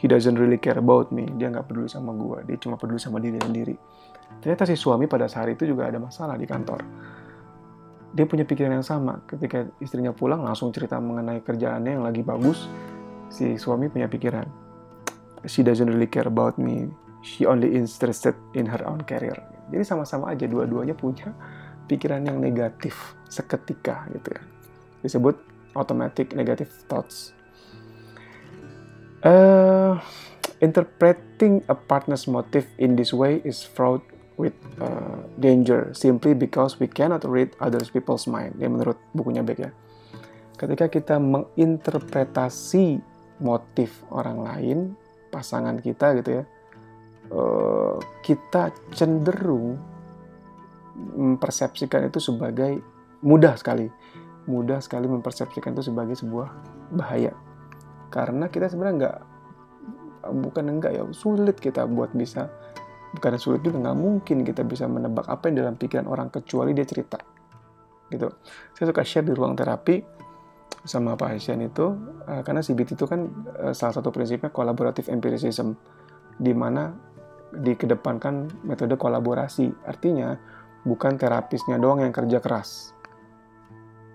he 0.00 0.08
doesn't 0.08 0.40
really 0.40 0.56
care 0.56 0.80
about 0.80 1.12
me. 1.12 1.28
Dia 1.36 1.52
nggak 1.52 1.68
peduli 1.68 1.92
sama 1.92 2.16
gue 2.16 2.48
dia 2.48 2.56
cuma 2.56 2.80
peduli 2.80 2.96
sama 2.96 3.20
diri 3.20 3.36
sendiri. 3.36 3.76
Ternyata 4.40 4.64
si 4.64 4.74
suami 4.80 5.04
pada 5.04 5.28
saat 5.28 5.52
itu 5.52 5.68
juga 5.68 5.92
ada 5.92 6.00
masalah 6.00 6.40
di 6.40 6.48
kantor. 6.48 6.80
Dia 8.08 8.24
punya 8.24 8.48
pikiran 8.48 8.80
yang 8.80 8.86
sama. 8.86 9.20
Ketika 9.28 9.68
istrinya 9.84 10.16
pulang 10.16 10.40
langsung 10.40 10.72
cerita 10.72 10.96
mengenai 10.96 11.44
kerjaannya 11.44 12.00
yang 12.00 12.04
lagi 12.08 12.24
bagus. 12.24 12.64
Si 13.28 13.60
suami 13.60 13.92
punya 13.92 14.08
pikiran 14.08 14.68
she 15.44 15.62
doesn't 15.62 15.86
really 15.86 16.08
care 16.08 16.26
about 16.26 16.56
me 16.58 16.88
she 17.24 17.44
only 17.44 17.74
interested 17.74 18.34
in 18.54 18.66
her 18.68 18.82
own 18.86 19.02
career 19.04 19.36
jadi 19.68 19.84
sama-sama 19.84 20.32
aja 20.32 20.44
dua-duanya 20.48 20.96
punya 20.96 21.34
pikiran 21.88 22.24
yang 22.24 22.38
negatif 22.38 23.16
seketika 23.28 24.06
gitu 24.14 24.34
ya 24.34 24.42
disebut 25.04 25.36
automatic 25.76 26.34
negative 26.34 26.70
thoughts 26.90 27.38
Uh, 29.18 29.98
interpreting 30.62 31.58
a 31.66 31.74
partner's 31.74 32.30
motive 32.30 32.70
in 32.78 32.94
this 32.94 33.10
way 33.10 33.42
is 33.42 33.66
fraught 33.66 34.02
with 34.38 34.54
uh, 34.78 35.18
danger 35.42 35.90
simply 35.90 36.38
because 36.38 36.78
we 36.78 36.86
cannot 36.86 37.26
read 37.26 37.50
others 37.58 37.90
people's 37.90 38.30
mind. 38.30 38.54
Ya 38.62 38.70
menurut 38.70 38.94
bukunya 39.10 39.42
Beck 39.42 39.58
ya. 39.58 39.70
Ketika 40.54 40.86
kita 40.86 41.18
menginterpretasi 41.18 43.02
motif 43.42 44.06
orang 44.14 44.38
lain, 44.42 44.78
pasangan 45.34 45.82
kita 45.82 46.14
gitu 46.22 46.42
ya, 46.42 46.44
uh, 47.32 47.96
kita 48.24 48.74
cenderung 48.92 49.78
mempersepsikan 50.98 52.10
itu 52.10 52.18
sebagai 52.18 52.82
mudah 53.22 53.54
sekali, 53.54 53.86
mudah 54.50 54.82
sekali 54.82 55.06
mempersepsikan 55.06 55.74
itu 55.74 55.90
sebagai 55.90 56.18
sebuah 56.18 56.48
bahaya. 56.94 57.34
Karena 58.10 58.50
kita 58.50 58.72
sebenarnya 58.72 58.96
nggak, 58.98 59.18
bukan 60.42 60.64
enggak 60.66 60.92
ya, 60.98 61.02
sulit 61.14 61.56
kita 61.60 61.86
buat 61.86 62.10
bisa 62.14 62.50
bukan 63.08 63.40
sulit 63.40 63.64
juga 63.64 63.80
nggak 63.80 63.98
mungkin 63.98 64.44
kita 64.44 64.60
bisa 64.68 64.84
menebak 64.84 65.24
apa 65.32 65.48
yang 65.48 65.64
dalam 65.64 65.74
pikiran 65.80 66.06
orang 66.10 66.28
kecuali 66.28 66.76
dia 66.76 66.84
cerita. 66.84 67.16
Gitu. 68.08 68.28
Saya 68.76 68.84
suka 68.88 69.02
share 69.04 69.26
di 69.28 69.32
ruang 69.32 69.56
terapi 69.56 70.00
sama 70.84 71.16
pasien 71.16 71.60
itu 71.60 71.84
uh, 72.24 72.40
karena 72.44 72.64
CBT 72.64 72.96
itu 72.96 73.04
kan 73.08 73.28
uh, 73.60 73.74
salah 73.76 74.00
satu 74.00 74.08
prinsipnya 74.08 74.48
kolaboratif 74.52 75.08
empiricism 75.12 75.76
di 76.38 76.52
mana 76.54 77.07
dikedepankan 77.54 78.64
metode 78.66 78.96
kolaborasi. 78.96 79.72
Artinya 79.86 80.36
bukan 80.84 81.16
terapisnya 81.16 81.76
doang 81.80 82.04
yang 82.04 82.14
kerja 82.14 82.40
keras 82.40 82.98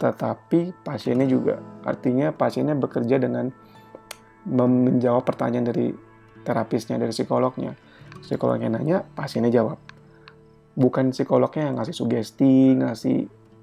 tetapi 0.03 0.83
pasiennya 0.83 1.23
juga. 1.31 1.63
Artinya 1.87 2.35
pasiennya 2.35 2.75
bekerja 2.75 3.15
dengan 3.15 3.47
menjawab 4.51 5.23
pertanyaan 5.23 5.71
dari 5.71 5.95
terapisnya 6.43 6.99
dari 6.99 7.15
psikolognya. 7.15 7.71
Psikolognya 8.19 8.67
nanya 8.75 8.99
pasiennya 8.99 9.55
jawab. 9.55 9.79
Bukan 10.75 11.15
psikolognya 11.15 11.71
yang 11.71 11.79
ngasih 11.79 11.95
sugesti 11.95 12.75
ngasih 12.75 13.17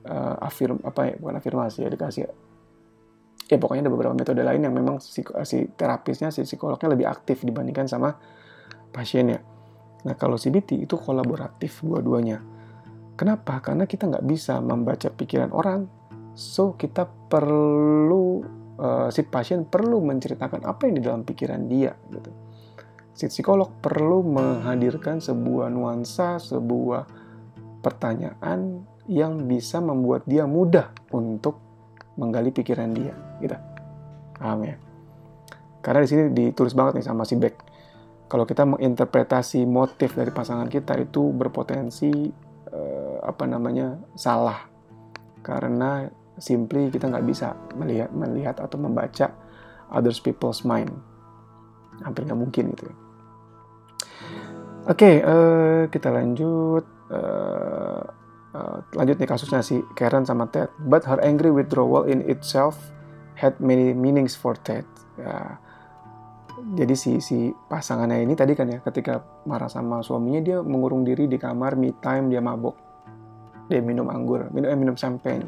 uh, 0.08 0.40
afirm 0.40 0.80
apa 0.80 1.12
ya 1.12 1.14
bukan 1.20 1.36
afirmasi 1.36 1.84
ya 1.84 1.92
dikasih. 1.92 2.24
Ya 3.50 3.56
pokoknya 3.60 3.90
ada 3.90 3.92
beberapa 3.92 4.16
metode 4.16 4.40
lain 4.40 4.64
yang 4.64 4.72
memang 4.72 4.96
si, 5.02 5.20
si 5.20 5.58
terapisnya 5.76 6.32
si 6.32 6.48
psikolognya 6.48 6.88
lebih 6.88 7.04
aktif 7.04 7.44
dibandingkan 7.44 7.84
sama 7.84 8.16
pasiennya 8.94 9.49
nah 10.06 10.16
kalau 10.16 10.40
CBT 10.40 10.84
itu 10.84 10.96
kolaboratif 10.96 11.84
dua-duanya 11.84 12.40
kenapa 13.14 13.60
karena 13.60 13.84
kita 13.84 14.08
nggak 14.08 14.26
bisa 14.26 14.58
membaca 14.64 15.08
pikiran 15.12 15.52
orang 15.52 15.84
so 16.32 16.72
kita 16.78 17.04
perlu 17.04 18.40
uh, 18.80 19.08
si 19.12 19.26
pasien 19.28 19.68
perlu 19.68 20.00
menceritakan 20.00 20.64
apa 20.64 20.88
yang 20.88 20.94
di 20.96 21.02
dalam 21.04 21.22
pikiran 21.26 21.62
dia 21.68 21.92
gitu 22.08 22.32
si 23.20 23.28
psikolog 23.28 23.68
perlu 23.84 24.24
menghadirkan 24.24 25.20
sebuah 25.20 25.68
nuansa, 25.68 26.40
sebuah 26.40 27.04
pertanyaan 27.84 28.80
yang 29.04 29.44
bisa 29.44 29.76
membuat 29.84 30.24
dia 30.24 30.48
mudah 30.48 30.88
untuk 31.12 31.60
menggali 32.16 32.48
pikiran 32.48 32.88
dia, 32.96 33.12
gitu. 33.44 33.56
Paham 34.40 34.64
ya? 34.64 34.76
Karena 35.84 36.00
di 36.04 36.08
sini 36.08 36.22
ditulis 36.32 36.72
banget 36.72 37.00
nih 37.00 37.06
sama 37.12 37.28
si 37.28 37.36
Beck. 37.36 37.60
Kalau 38.30 38.46
kita 38.46 38.62
menginterpretasi 38.62 39.66
motif 39.66 40.14
dari 40.14 40.30
pasangan 40.30 40.70
kita 40.70 40.94
itu 41.02 41.34
berpotensi 41.34 42.30
eh, 42.70 43.16
apa 43.26 43.44
namanya 43.50 43.98
salah, 44.14 44.70
karena 45.42 46.06
simply 46.38 46.88
kita 46.94 47.10
nggak 47.10 47.26
bisa 47.26 47.52
melihat 47.74 48.14
melihat 48.14 48.56
atau 48.62 48.78
membaca 48.80 49.34
others 49.92 50.22
people's 50.22 50.64
mind 50.64 50.88
hampir 52.00 52.24
nggak 52.24 52.40
mungkin 52.40 52.72
gitu 52.72 52.88
Oke, 54.88 55.04
okay, 55.04 55.14
eh, 55.20 55.82
kita 55.92 56.08
lanjut. 56.08 56.88
Uh, 57.12 58.00
uh, 58.56 58.80
lanjut 58.96 59.20
nih 59.20 59.28
kasusnya 59.28 59.60
si 59.60 59.84
Karen 59.92 60.24
sama 60.24 60.48
Ted. 60.48 60.72
But 60.88 61.04
her 61.04 61.20
angry 61.20 61.52
withdrawal 61.52 62.08
in 62.08 62.24
itself 62.24 62.80
had 63.36 63.60
many 63.60 63.92
meanings 63.92 64.32
for 64.32 64.56
Ted. 64.56 64.88
Ya, 65.20 65.60
jadi 66.60 66.94
si 66.94 67.18
si 67.18 67.50
pasangannya 67.50 68.22
ini 68.22 68.38
tadi 68.38 68.52
kan 68.54 68.70
ya 68.70 68.78
ketika 68.84 69.24
marah 69.48 69.66
sama 69.66 70.04
suaminya 70.04 70.40
dia 70.40 70.56
mengurung 70.62 71.02
diri 71.02 71.26
di 71.26 71.40
kamar 71.40 71.74
me 71.74 71.96
time 71.98 72.30
dia 72.30 72.38
mabok. 72.38 72.76
Dia 73.66 73.82
minum 73.82 74.06
anggur 74.10 74.50
minum 74.54 74.68
eh, 74.70 74.78
minum 74.78 74.96
champagne. 74.96 75.46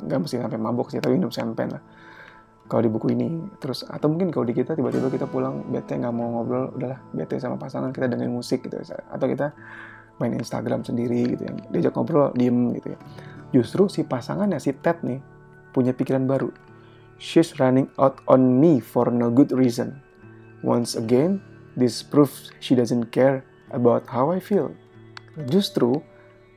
Nggak 0.00 0.18
mesti 0.26 0.36
sampai 0.40 0.60
mabok 0.60 0.92
sih 0.92 1.00
tapi 1.00 1.16
minum 1.16 1.32
champagne 1.32 1.76
lah. 1.78 1.82
Kalau 2.64 2.80
di 2.80 2.90
buku 2.92 3.12
ini 3.12 3.28
terus 3.60 3.84
atau 3.84 4.08
mungkin 4.08 4.32
kalau 4.32 4.48
di 4.48 4.56
kita 4.56 4.72
tiba-tiba 4.72 5.12
kita 5.12 5.28
pulang 5.28 5.68
bete 5.68 5.96
nggak 5.96 6.14
mau 6.14 6.40
ngobrol 6.40 6.72
udahlah 6.72 7.00
bete 7.12 7.36
sama 7.36 7.60
pasangan 7.60 7.92
kita 7.92 8.08
dengerin 8.08 8.32
musik 8.32 8.64
gitu 8.64 8.80
atau 8.88 9.26
kita 9.28 9.52
main 10.16 10.32
Instagram 10.32 10.86
sendiri 10.86 11.36
gitu 11.36 11.42
ya 11.44 11.52
diajak 11.74 11.92
ngobrol 11.96 12.32
diem 12.32 12.72
gitu 12.76 12.92
ya. 12.92 12.98
Justru 13.52 13.88
si 13.88 14.04
pasangannya 14.04 14.60
si 14.60 14.72
Ted 14.72 15.04
nih 15.04 15.20
punya 15.72 15.92
pikiran 15.92 16.24
baru. 16.24 16.52
She's 17.20 17.56
running 17.62 17.88
out 17.96 18.20
on 18.26 18.58
me 18.58 18.82
for 18.82 19.08
no 19.08 19.30
good 19.30 19.54
reason 19.54 20.03
once 20.64 20.96
again 20.96 21.44
this 21.76 22.00
proves 22.00 22.48
she 22.58 22.72
doesn't 22.72 23.12
care 23.12 23.44
about 23.70 24.08
how 24.08 24.32
I 24.32 24.40
feel. 24.40 24.72
Justru 25.46 26.00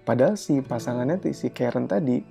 padahal 0.07 0.39
si 0.39 0.63
pasangannya 0.63 1.19
si 1.35 1.51
Karen 1.51 1.91
tadi 1.91 2.23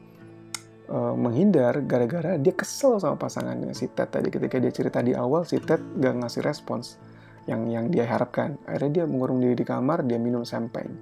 uh, 0.88 1.12
menghindar 1.12 1.85
gara-gara 1.85 2.40
dia 2.40 2.56
kesel 2.56 2.97
sama 2.97 3.21
pasangannya 3.21 3.76
si 3.76 3.92
Ted 3.92 4.09
tadi. 4.09 4.33
Ketika 4.33 4.56
dia 4.56 4.73
cerita 4.73 5.04
di 5.04 5.12
awal 5.12 5.45
si 5.45 5.61
Ted 5.61 5.85
gak 6.00 6.16
ngasih 6.25 6.40
respons 6.40 6.97
yang 7.45 7.68
yang 7.68 7.92
dia 7.92 8.09
harapkan. 8.09 8.56
Akhirnya 8.64 9.02
dia 9.02 9.04
mengurung 9.04 9.45
diri 9.45 9.54
di 9.54 9.66
kamar 9.68 10.02
dia 10.09 10.16
minum 10.16 10.42
champagne. 10.42 10.97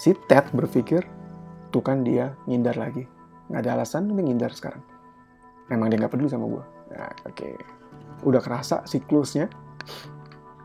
Si 0.00 0.16
Ted 0.26 0.48
berpikir 0.56 1.04
tuh 1.68 1.84
kan 1.84 2.00
dia 2.06 2.32
ngindar 2.48 2.80
lagi. 2.80 3.04
Nggak 3.52 3.60
ada 3.66 3.70
alasan 3.82 4.08
dia 4.08 4.24
ngindar 4.24 4.54
sekarang. 4.56 4.80
Memang 5.68 5.92
dia 5.92 6.00
nggak 6.00 6.12
peduli 6.16 6.32
sama 6.32 6.48
gue 6.48 6.78
nah, 6.92 7.12
oke. 7.28 7.36
okay. 7.36 7.77
Udah 8.26 8.42
kerasa 8.42 8.82
siklusnya 8.88 9.46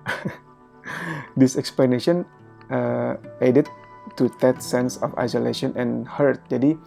this 1.40 1.58
explanation 1.58 2.26
uh, 2.74 3.18
added 3.42 3.70
to 4.18 4.30
Ted's 4.38 4.66
sense 4.66 5.02
of 5.02 5.14
isolation 5.18 5.74
and 5.78 6.06
hurt 6.06 6.42
jadi 6.50 6.78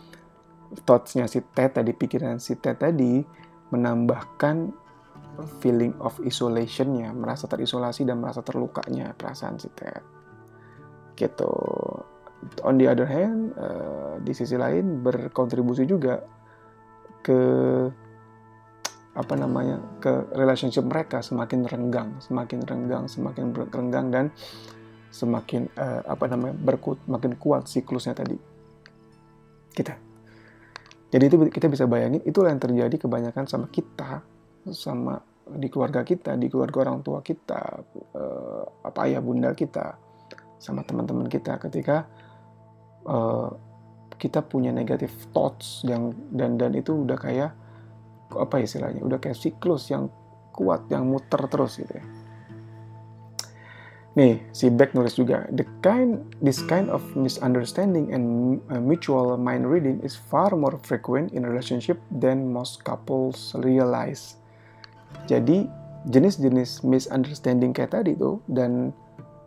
thoughts-nya 0.84 1.30
si 1.30 1.40
Ted 1.54 1.78
tadi, 1.78 1.94
pikiran 1.94 2.42
si 2.42 2.58
Ted 2.58 2.82
tadi 2.82 3.22
menambahkan 3.70 4.74
feeling 5.60 5.92
of 6.00 6.16
isolation-nya, 6.24 7.12
merasa 7.12 7.44
terisolasi 7.46 8.08
dan 8.08 8.18
merasa 8.24 8.40
terlukanya 8.40 9.12
perasaan 9.14 9.60
si 9.60 9.68
Ted. 9.76 10.00
Gitu. 11.14 11.52
On 12.64 12.74
the 12.76 12.88
other 12.88 13.08
hand, 13.08 13.52
uh, 13.56 14.16
di 14.20 14.32
sisi 14.32 14.56
lain 14.56 15.04
berkontribusi 15.04 15.88
juga 15.88 16.20
ke 17.20 17.40
apa 19.16 19.34
namanya 19.34 19.80
ke 19.98 20.28
relationship 20.36 20.84
mereka 20.84 21.24
semakin 21.24 21.64
renggang, 21.64 22.20
semakin 22.20 22.60
renggang, 22.68 23.08
semakin 23.08 23.56
renggang 23.56 24.06
dan 24.12 24.26
semakin 25.08 25.72
uh, 25.80 26.04
apa 26.04 26.28
namanya 26.28 26.52
berkut, 26.52 27.00
makin 27.08 27.32
kuat 27.40 27.64
siklusnya 27.64 28.12
tadi. 28.12 28.36
Kita. 29.72 29.96
Jadi 31.08 31.24
itu 31.32 31.36
kita 31.48 31.72
bisa 31.72 31.88
bayangin 31.88 32.20
itulah 32.28 32.52
yang 32.52 32.60
terjadi 32.60 32.96
kebanyakan 33.00 33.48
sama 33.48 33.72
kita, 33.72 34.20
sama 34.68 35.16
di 35.46 35.70
keluarga 35.70 36.02
kita, 36.02 36.34
di 36.36 36.50
keluarga 36.50 36.90
orang 36.90 37.00
tua 37.00 37.22
kita, 37.22 37.62
eh, 37.94 38.62
apa 38.84 38.98
ayah 39.06 39.22
bunda 39.22 39.54
kita, 39.54 39.94
sama 40.58 40.82
teman-teman 40.82 41.30
kita 41.30 41.56
ketika 41.62 42.04
eh, 43.06 43.50
kita 44.18 44.42
punya 44.42 44.74
negative 44.74 45.12
thoughts 45.30 45.86
yang 45.86 46.10
dan 46.34 46.58
dan 46.58 46.74
itu 46.74 47.06
udah 47.06 47.16
kayak 47.16 47.54
apa 48.34 48.62
istilahnya, 48.62 49.04
udah 49.06 49.22
kayak 49.22 49.38
siklus 49.38 49.92
yang 49.92 50.10
kuat, 50.50 50.88
yang 50.90 51.06
muter 51.06 51.46
terus 51.46 51.78
gitu 51.78 51.94
ya. 51.94 52.04
Nih, 54.16 54.40
si 54.56 54.72
Beck 54.72 54.96
nulis 54.96 55.20
juga, 55.20 55.44
the 55.52 55.68
kind, 55.84 56.24
this 56.40 56.64
kind 56.64 56.88
of 56.88 57.04
misunderstanding 57.12 58.16
and 58.16 58.56
uh, 58.72 58.80
mutual 58.80 59.36
mind 59.36 59.68
reading 59.68 60.00
is 60.00 60.16
far 60.16 60.56
more 60.56 60.80
frequent 60.80 61.36
in 61.36 61.44
relationship 61.44 62.00
than 62.08 62.48
most 62.48 62.80
couples 62.80 63.52
realize. 63.60 64.40
Jadi, 65.28 65.68
jenis-jenis 66.08 66.80
misunderstanding 66.80 67.76
kayak 67.76 67.92
tadi 67.92 68.16
tuh 68.16 68.40
dan 68.48 68.88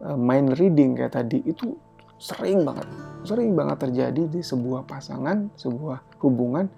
uh, 0.05 0.13
mind 0.13 0.53
reading 0.61 0.93
kayak 0.93 1.17
tadi 1.17 1.41
itu 1.49 1.73
sering 2.21 2.61
banget, 2.61 2.85
sering 3.25 3.57
banget 3.57 3.89
terjadi 3.89 4.23
di 4.29 4.45
sebuah 4.45 4.85
pasangan, 4.85 5.49
sebuah 5.57 6.21
hubungan 6.21 6.69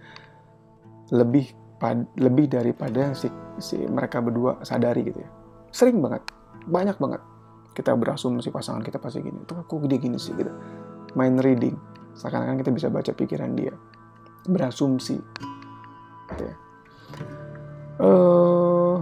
lebih 1.12 1.52
lebih 2.18 2.46
daripada 2.46 3.18
si, 3.18 3.26
si 3.58 3.82
mereka 3.90 4.22
berdua 4.22 4.62
sadari 4.62 5.02
gitu 5.02 5.18
ya. 5.18 5.30
Sering 5.74 5.98
banget, 5.98 6.22
banyak 6.70 6.98
banget. 7.02 7.22
Kita 7.74 7.96
berasumsi 7.96 8.54
pasangan 8.54 8.84
kita 8.86 9.02
pasti 9.02 9.24
gini. 9.24 9.42
Tuh 9.48 9.64
aku 9.64 9.82
dia 9.90 9.98
gini 9.98 10.20
sih? 10.20 10.36
gitu. 10.36 10.52
Mind 11.18 11.42
reading. 11.42 11.74
Seakan-akan 12.14 12.60
kita 12.60 12.72
bisa 12.76 12.88
baca 12.92 13.12
pikiran 13.16 13.56
dia. 13.56 13.74
Berasumsi. 14.46 15.18
Gitu 16.30 16.44
ya. 16.44 16.56
Uh, 18.02 19.00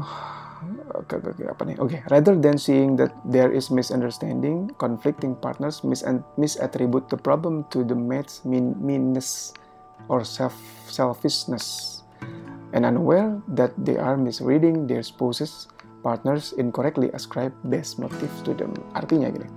ke, 1.08 1.18
ke 1.22 1.44
apa 1.48 1.64
nih? 1.66 1.76
Oke, 1.80 1.98
okay. 1.98 2.00
rather 2.14 2.36
than 2.38 2.60
seeing 2.60 3.00
that 3.00 3.14
there 3.26 3.50
is 3.50 3.72
misunderstanding, 3.72 4.70
conflicting 4.78 5.34
partners 5.38 5.82
mis 5.86 6.04
misattribute 6.38 7.08
the 7.10 7.18
problem 7.18 7.66
to 7.74 7.82
the 7.86 7.96
mate's 7.96 8.44
mean 8.44 8.76
meanness 8.78 9.54
or 10.12 10.26
self 10.26 10.56
selfishness, 10.90 11.99
and 12.74 12.86
unaware 12.86 13.38
that 13.54 13.74
they 13.82 13.98
are 13.98 14.16
misreading 14.16 14.86
their 14.86 15.02
spouses 15.02 15.70
partners 16.00 16.56
incorrectly 16.56 17.12
ascribe 17.12 17.52
best 17.68 18.00
motive 18.00 18.32
to 18.48 18.56
them. 18.56 18.72
Artinya 18.96 19.28
gini, 19.32 19.48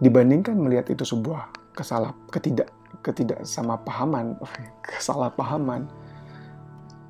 dibandingkan 0.00 0.56
melihat 0.56 0.88
itu 0.88 1.04
sebuah 1.04 1.52
kesalah 1.76 2.16
ketidak 2.32 2.72
ketidak 3.04 3.44
sama 3.44 3.80
pahaman, 3.80 4.36
kesalahpahaman, 4.86 5.88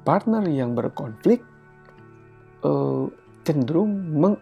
partner 0.03 0.43
yang 0.51 0.75
berkonflik 0.75 1.43
uh, 2.67 3.07
cenderung 3.47 3.95
meng, 3.95 4.37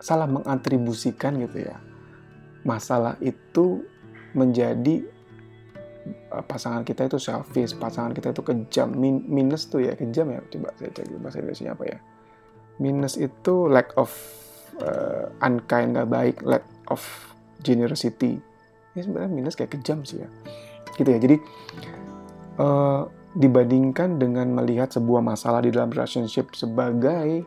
salah 0.00 0.28
mengatribusikan 0.28 1.40
gitu 1.40 1.66
ya 1.66 1.76
masalah 2.66 3.14
itu 3.22 3.86
menjadi 4.34 5.06
pasangan 6.46 6.82
kita 6.86 7.10
itu 7.10 7.18
selfish, 7.18 7.74
pasangan 7.74 8.14
kita 8.14 8.30
itu 8.30 8.42
kejam, 8.42 8.94
Min, 8.94 9.26
minus 9.26 9.66
tuh 9.66 9.82
ya 9.82 9.94
kejam 9.98 10.30
ya. 10.30 10.40
Coba 10.46 10.70
saya 10.78 10.90
cek 10.94 11.06
bahasa 11.18 11.38
Indonesia 11.42 11.72
apa 11.74 11.84
ya. 11.86 11.98
Minus 12.76 13.14
itu 13.16 13.54
lack 13.66 13.96
of 13.96 14.12
uh, 14.82 15.32
unkind, 15.42 15.96
nggak 15.96 16.08
baik, 16.08 16.36
lack 16.44 16.64
of 16.92 17.00
generosity. 17.64 18.38
Ini 18.94 19.00
sebenarnya 19.02 19.30
minus 19.32 19.56
kayak 19.56 19.80
kejam 19.80 20.04
sih 20.04 20.22
ya. 20.22 20.28
Gitu 20.94 21.08
ya. 21.08 21.18
Jadi 21.18 21.36
uh, 22.60 23.08
dibandingkan 23.36 24.16
dengan 24.16 24.48
melihat 24.56 24.88
sebuah 24.92 25.20
masalah 25.20 25.60
di 25.60 25.68
dalam 25.68 25.92
relationship 25.92 26.56
sebagai 26.56 27.44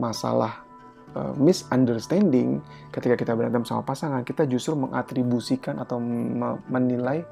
masalah 0.00 0.64
uh, 1.16 1.34
misunderstanding 1.38 2.60
ketika 2.94 3.14
kita 3.16 3.32
berantem 3.34 3.62
sama 3.66 3.82
pasangan 3.86 4.22
kita 4.22 4.46
justru 4.46 4.76
mengatribusikan 4.76 5.78
atau 5.80 5.98
menilai 6.68 7.24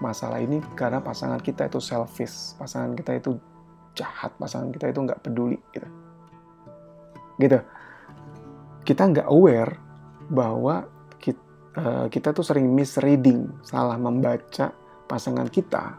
masalah 0.00 0.44
ini 0.44 0.60
karena 0.76 1.00
pasangan 1.00 1.40
kita 1.40 1.72
itu 1.72 1.80
selfish 1.80 2.52
pasangan 2.60 2.92
kita 2.92 3.16
itu 3.16 3.40
jahat 3.96 4.36
pasangan 4.36 4.68
kita 4.70 4.92
itu 4.92 5.00
nggak 5.02 5.20
peduli 5.24 5.56
gitu. 5.72 5.88
Gitu. 7.40 7.58
Kita 8.86 9.02
nggak 9.08 9.28
aware 9.32 9.72
bahwa 10.28 10.84
kita, 11.16 11.40
eh, 11.80 12.06
kita 12.12 12.36
tuh 12.36 12.44
sering 12.44 12.68
misreading 12.70 13.48
salah 13.64 13.96
membaca 13.96 14.70
pasangan 15.08 15.48
kita. 15.48 15.96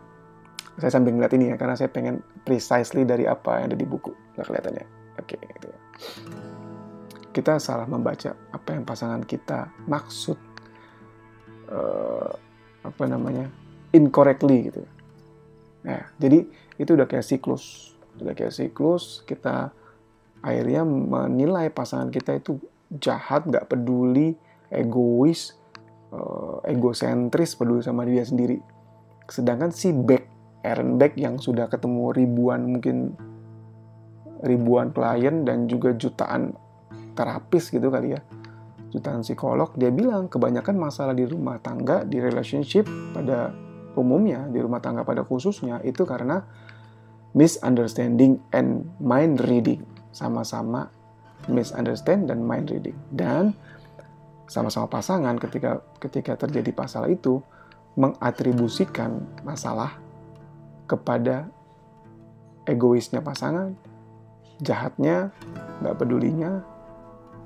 Saya 0.77 0.94
sambil 0.94 1.17
ngeliat 1.17 1.34
ini 1.34 1.50
ya 1.50 1.56
karena 1.58 1.74
saya 1.74 1.89
pengen 1.89 2.22
precisely 2.46 3.01
dari 3.01 3.25
apa 3.25 3.65
yang 3.65 3.74
ada 3.74 3.77
di 3.77 3.86
buku. 3.89 4.13
Nggak 4.38 4.46
kelihatannya. 4.46 4.86
Oke 5.17 5.34
okay, 5.34 5.50
gitu. 5.58 5.70
Kita 7.38 7.62
salah 7.62 7.86
membaca 7.86 8.34
apa 8.50 8.74
yang 8.74 8.82
pasangan 8.82 9.22
kita 9.22 9.70
maksud 9.86 10.41
uh, 11.70 12.34
apa 12.82 13.03
namanya 13.06 13.46
incorrectly 13.94 14.74
gitu. 14.74 14.82
Nah 15.86 16.01
jadi 16.17 16.50
itu 16.82 16.98
udah 16.98 17.06
kayak 17.06 17.22
siklus. 17.22 17.94
Udah 18.17 18.34
kayak 18.34 18.58
siklus 18.58 19.22
kita 19.29 19.70
akhirnya 20.41 20.82
menilai 20.82 21.70
pasangan 21.70 22.10
kita 22.10 22.41
itu 22.41 22.58
jahat 22.98 23.46
nggak 23.46 23.70
peduli 23.70 24.34
egois 24.74 25.53
uh, 26.10 26.65
egosentris 26.65 27.53
peduli 27.53 27.86
sama 27.86 28.01
dia 28.10 28.25
sendiri. 28.25 28.58
Sedangkan 29.29 29.70
si 29.70 29.94
back 29.94 30.25
Aaron 30.65 30.98
Beck 30.98 31.13
yang 31.22 31.38
sudah 31.38 31.70
ketemu 31.70 32.17
ribuan 32.17 32.65
mungkin 32.65 33.13
ribuan 34.41 34.89
klien 34.89 35.46
dan 35.46 35.70
juga 35.70 35.94
jutaan 35.94 36.65
terapis 37.17 37.74
gitu 37.74 37.89
kali 37.89 38.13
ya. 38.13 38.21
Jutaan 38.93 39.25
psikolog 39.25 39.74
dia 39.74 39.89
bilang 39.89 40.29
kebanyakan 40.29 40.77
masalah 40.77 41.17
di 41.17 41.25
rumah 41.25 41.57
tangga 41.57 42.05
di 42.05 42.21
relationship 42.21 42.86
pada 43.12 43.51
umumnya 43.97 44.45
di 44.45 44.62
rumah 44.62 44.77
tangga 44.77 45.01
pada 45.01 45.25
khususnya 45.25 45.81
itu 45.81 46.05
karena 46.05 46.45
misunderstanding 47.33 48.38
and 48.53 48.86
mind 49.01 49.41
reading. 49.50 49.81
Sama-sama 50.13 50.93
misunderstand 51.49 52.30
dan 52.30 52.45
mind 52.45 52.69
reading. 52.69 52.97
Dan 53.10 53.58
sama-sama 54.47 54.88
pasangan 54.88 55.36
ketika 55.41 55.84
ketika 55.99 56.47
terjadi 56.47 56.71
masalah 56.71 57.10
itu 57.12 57.43
mengatribusikan 57.97 59.25
masalah 59.41 59.97
kepada 60.88 61.49
egoisnya 62.69 63.19
pasangan, 63.19 63.73
jahatnya, 64.62 65.34
nggak 65.82 65.97
pedulinya, 65.97 66.63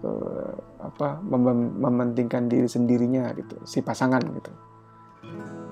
uh, 0.03 0.53
apa 0.81 1.21
mem 1.23 1.77
mementingkan 1.77 2.49
diri 2.49 2.69
sendirinya 2.69 3.31
gitu, 3.37 3.57
si 3.65 3.81
pasangan 3.81 4.21
gitu, 4.21 4.51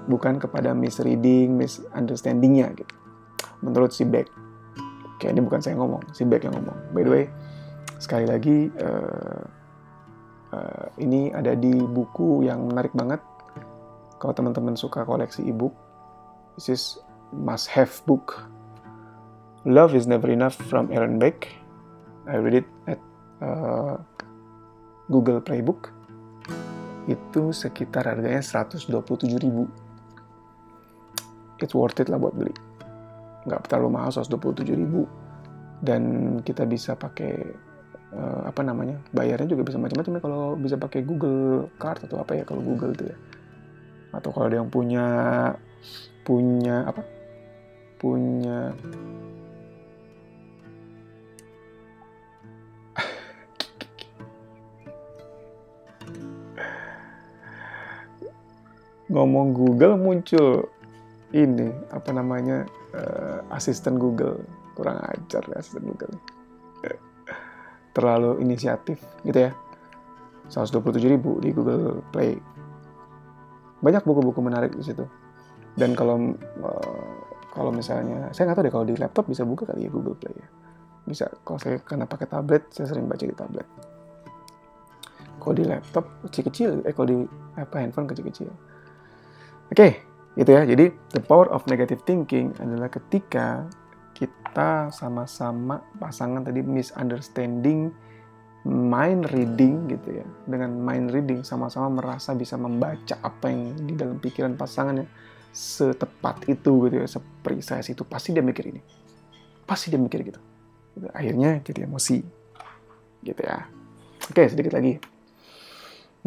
bukan 0.09 0.41
kepada 0.41 0.73
misreading, 0.73 1.53
misunderstandingnya 1.57 2.73
gitu. 2.77 2.93
Menurut 3.59 3.91
si 3.91 4.07
Beck, 4.07 4.31
kayak 5.19 5.35
ini 5.35 5.41
bukan 5.43 5.59
saya 5.59 5.75
ngomong, 5.75 6.01
si 6.15 6.23
Beck 6.23 6.47
yang 6.47 6.55
ngomong. 6.55 6.95
By 6.95 7.03
the 7.03 7.11
way, 7.11 7.25
sekali 7.99 8.23
lagi 8.23 8.71
uh, 8.79 9.43
uh, 10.55 10.85
ini 10.97 11.35
ada 11.35 11.53
di 11.59 11.75
buku 11.75 12.47
yang 12.47 12.71
menarik 12.71 12.95
banget. 12.95 13.19
Kalau 14.19 14.35
teman-teman 14.35 14.75
suka 14.75 15.07
koleksi 15.07 15.47
e-book, 15.47 15.71
this 16.55 16.67
is 16.67 16.83
must 17.31 17.71
have 17.71 17.91
book. 18.03 18.47
Love 19.67 19.91
is 19.91 20.07
Never 20.07 20.31
Enough 20.31 20.55
from 20.55 20.87
Aaron 20.91 21.19
Beck. 21.19 21.47
I 22.27 22.39
read 22.39 22.63
it 22.63 22.67
at 22.87 22.99
uh, 23.43 23.99
Google 25.09 25.41
Playbook. 25.41 25.89
Itu 27.09 27.49
sekitar 27.49 28.05
harganya 28.05 28.39
127 28.45 28.93
ribu. 29.41 29.65
It's 31.59 31.75
worth 31.75 31.99
it 31.99 32.07
lah 32.07 32.21
buat 32.21 32.37
beli. 32.37 32.53
Nggak 33.49 33.67
terlalu 33.67 33.99
mahal 33.99 34.13
127 34.13 34.77
ribu. 34.77 35.09
Dan 35.81 36.37
kita 36.45 36.63
bisa 36.69 36.93
pakai 36.93 37.33
uh, 38.13 38.41
apa 38.47 38.61
namanya 38.61 38.97
bayarnya 39.13 39.49
juga 39.49 39.65
bisa 39.65 39.77
macam-macam 39.81 40.13
ya 40.17 40.21
kalau 40.21 40.43
bisa 40.57 40.75
pakai 40.75 41.01
Google 41.05 41.69
Card 41.77 42.05
atau 42.05 42.21
apa 42.21 42.35
ya 42.37 42.43
kalau 42.45 42.61
Google 42.63 42.93
tuh 42.95 43.09
ya 43.09 43.17
atau 44.09 44.33
kalau 44.33 44.49
ada 44.49 44.57
yang 44.57 44.69
punya 44.73 45.05
punya 46.25 46.89
apa 46.89 47.05
punya 48.01 48.73
ngomong 59.09 59.57
Google 59.57 59.97
muncul 59.97 60.69
ini 61.33 61.69
apa 61.89 62.09
namanya 62.13 62.65
uh, 62.93 63.41
asisten 63.53 63.97
Google. 63.97 64.41
Kurang 64.77 65.01
ajar 65.01 65.43
ya 65.49 65.57
asisten 65.59 65.83
Google. 65.85 66.13
Terlalu 67.93 68.39
inisiatif 68.45 69.01
gitu 69.25 69.49
ya. 69.49 69.51
127 70.49 70.97
ribu 71.05 71.37
di 71.41 71.53
Google 71.53 72.01
Play. 72.09 72.37
Banyak 73.81 74.05
buku-buku 74.05 74.39
menarik 74.41 74.73
di 74.73 74.81
situ. 74.85 75.05
Dan 75.77 75.93
kalau 75.93 76.33
uh, 76.65 77.17
kalau 77.49 77.73
misalnya 77.73 78.29
saya 78.33 78.49
nggak 78.49 78.57
tahu 78.57 78.65
deh 78.65 78.73
kalau 78.73 78.85
di 78.85 78.95
laptop 78.97 79.25
bisa 79.29 79.45
buka 79.45 79.69
kali 79.69 79.85
ya 79.85 79.91
Google 79.91 80.17
Play 80.17 80.33
ya. 80.37 80.47
Bisa 81.05 81.25
kalau 81.41 81.57
saya 81.57 81.81
karena 81.81 82.05
pakai 82.05 82.29
tablet 82.29 82.69
saya 82.69 82.89
sering 82.89 83.09
baca 83.09 83.25
di 83.25 83.35
tablet. 83.35 83.67
Kalau 85.39 85.53
di 85.55 85.65
laptop 85.65 86.05
kecil-kecil 86.29 86.85
eh 86.85 86.93
kalau 86.93 87.07
di 87.09 87.17
apa 87.57 87.75
handphone 87.81 88.09
kecil-kecil 88.09 88.68
oke 89.69 89.77
okay, 89.77 89.91
gitu 90.35 90.49
ya 90.51 90.65
jadi 90.65 90.91
the 91.15 91.21
power 91.21 91.47
of 91.53 91.65
negative 91.69 92.01
thinking 92.03 92.51
adalah 92.59 92.89
ketika 92.89 93.65
kita 94.17 94.91
sama-sama 94.91 95.79
pasangan 96.01 96.43
tadi 96.43 96.59
misunderstanding 96.59 97.93
mind 98.67 99.31
reading 99.31 99.87
gitu 99.87 100.19
ya 100.19 100.25
dengan 100.43 100.75
mind 100.75 101.15
reading 101.15 101.47
sama-sama 101.47 101.87
merasa 101.87 102.35
bisa 102.35 102.59
membaca 102.59 103.15
apa 103.23 103.47
yang 103.47 103.71
di 103.87 103.95
dalam 103.95 104.19
pikiran 104.19 104.59
pasangannya 104.59 105.07
setepat 105.49 106.45
itu 106.45 106.87
gitu 106.87 106.95
ya, 107.01 107.07
seprecise 107.09 107.89
itu 107.89 108.03
pasti 108.05 108.33
dia 108.33 108.45
mikir 108.45 108.69
ini. 108.69 108.81
Pasti 109.65 109.89
dia 109.89 110.01
mikir 110.01 110.21
gitu. 110.25 110.39
Akhirnya 111.13 111.61
jadi 111.61 111.89
emosi. 111.89 112.21
Gitu 113.25 113.41
ya. 113.41 113.65
Oke, 114.29 114.45
sedikit 114.49 114.77
lagi. 114.77 115.01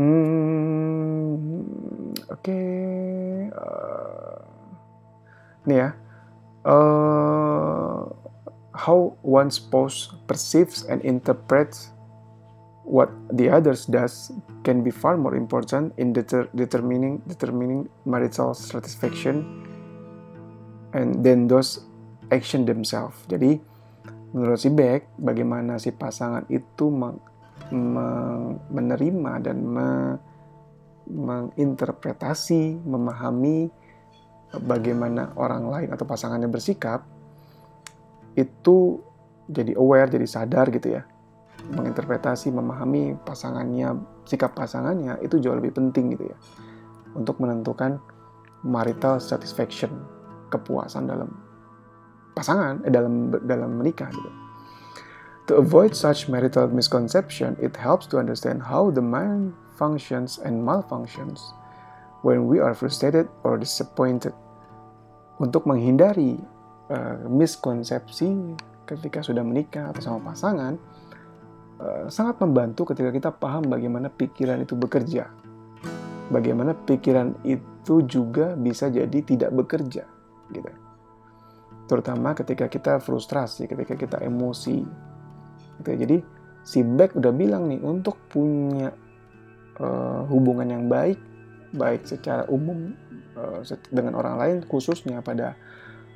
Hmm, 0.00 1.36
oke. 2.32 2.40
Okay. 2.40 3.48
Uh, 3.52 4.40
eh, 4.40 5.68
nih 5.68 5.76
ya. 5.76 5.90
Uh, 6.62 8.06
how 8.72 9.18
one 9.20 9.50
spouse 9.50 10.14
perceives 10.24 10.86
and 10.88 11.02
interprets 11.02 11.92
what 12.84 13.10
the 13.30 13.50
others 13.50 13.86
does 13.86 14.32
can 14.64 14.82
be 14.82 14.90
far 14.90 15.16
more 15.16 15.34
important 15.36 15.94
in 15.98 16.12
deter 16.12 16.48
determining 16.54 17.22
determining 17.30 17.86
marital 18.06 18.54
satisfaction 18.54 19.46
and 20.94 21.22
then 21.24 21.46
those 21.46 21.86
action 22.32 22.66
themselves. 22.66 23.16
Jadi 23.28 23.60
menurut 24.32 24.58
si 24.58 24.72
Beck 24.72 25.06
bagaimana 25.20 25.76
si 25.78 25.92
pasangan 25.92 26.48
itu 26.48 26.88
meng, 26.88 27.20
menerima 28.72 29.32
dan 29.44 29.58
me, 29.62 30.18
menginterpretasi 31.06 32.82
memahami 32.82 33.70
bagaimana 34.64 35.32
orang 35.36 35.64
lain 35.68 35.88
atau 35.94 36.04
pasangannya 36.04 36.48
bersikap 36.50 37.04
itu 38.36 39.00
jadi 39.48 39.76
aware 39.76 40.08
jadi 40.08 40.26
sadar 40.28 40.68
gitu 40.72 40.96
ya 40.96 41.02
menginterpretasi 41.72 42.50
memahami 42.50 43.14
pasangannya 43.22 43.94
sikap 44.26 44.52
pasangannya 44.56 45.20
itu 45.22 45.38
jauh 45.38 45.56
lebih 45.56 45.72
penting 45.76 46.16
gitu 46.16 46.26
ya 46.32 46.36
untuk 47.14 47.38
menentukan 47.38 48.02
marital 48.66 49.22
satisfaction 49.22 49.90
kepuasan 50.50 51.06
dalam 51.06 51.30
pasangan 52.32 52.82
eh, 52.84 52.92
dalam 52.92 53.30
dalam 53.44 53.78
menikah 53.78 54.08
gitu. 54.10 54.30
To 55.50 55.58
avoid 55.58 55.98
such 55.98 56.30
marital 56.30 56.70
misconception, 56.70 57.58
it 57.58 57.74
helps 57.74 58.06
to 58.14 58.22
understand 58.22 58.62
how 58.62 58.94
the 58.94 59.02
mind 59.02 59.58
functions 59.74 60.38
and 60.38 60.62
malfunctions 60.62 61.42
when 62.22 62.46
we 62.46 62.62
are 62.62 62.78
frustrated 62.78 63.26
or 63.42 63.58
disappointed. 63.58 64.30
Untuk 65.42 65.66
menghindari 65.66 66.38
uh, 66.94 67.26
miskonsepsi 67.26 68.54
ketika 68.86 69.26
sudah 69.26 69.42
menikah 69.42 69.90
atau 69.90 70.02
sama 70.14 70.30
pasangan, 70.30 70.78
uh, 71.82 72.06
sangat 72.06 72.38
membantu 72.38 72.94
ketika 72.94 73.10
kita 73.10 73.30
paham 73.34 73.66
bagaimana 73.66 74.06
pikiran 74.14 74.62
itu 74.62 74.78
bekerja. 74.78 75.26
Bagaimana 76.30 76.70
pikiran 76.72 77.34
itu 77.42 78.06
juga 78.06 78.54
bisa 78.54 78.86
jadi 78.88 79.18
tidak 79.26 79.50
bekerja, 79.52 80.06
gitu 80.54 80.70
terutama 81.92 82.32
ketika 82.32 82.72
kita 82.72 82.96
frustrasi, 83.04 83.68
ketika 83.68 83.92
kita 83.92 84.16
emosi. 84.24 84.80
Gitu. 85.82 85.98
Jadi 85.98 86.16
si 86.62 86.86
Beck 86.86 87.18
udah 87.18 87.34
bilang 87.34 87.66
nih 87.66 87.82
untuk 87.82 88.14
punya 88.30 88.94
uh, 89.82 90.22
hubungan 90.30 90.70
yang 90.70 90.86
baik, 90.86 91.18
baik 91.74 92.06
secara 92.06 92.46
umum 92.46 92.94
uh, 93.34 93.60
dengan 93.90 94.14
orang 94.14 94.34
lain, 94.38 94.56
khususnya 94.70 95.18
pada 95.20 95.58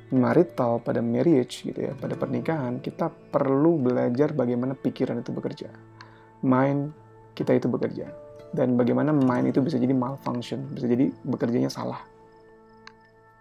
marital, 0.07 0.79
pada 0.79 1.03
marriage 1.03 1.67
gitu 1.67 1.91
ya, 1.91 1.93
pada 1.99 2.15
pernikahan, 2.15 2.79
kita 2.79 3.11
perlu 3.11 3.75
belajar 3.75 4.31
bagaimana 4.31 4.71
pikiran 4.71 5.19
itu 5.19 5.35
bekerja, 5.35 5.67
mind 6.47 6.95
kita 7.35 7.59
itu 7.59 7.67
bekerja, 7.67 8.07
dan 8.55 8.79
bagaimana 8.79 9.11
mind 9.11 9.51
itu 9.51 9.59
bisa 9.59 9.75
jadi 9.75 9.91
malfunction, 9.91 10.63
bisa 10.71 10.87
jadi 10.87 11.11
bekerjanya 11.27 11.67
salah, 11.67 11.99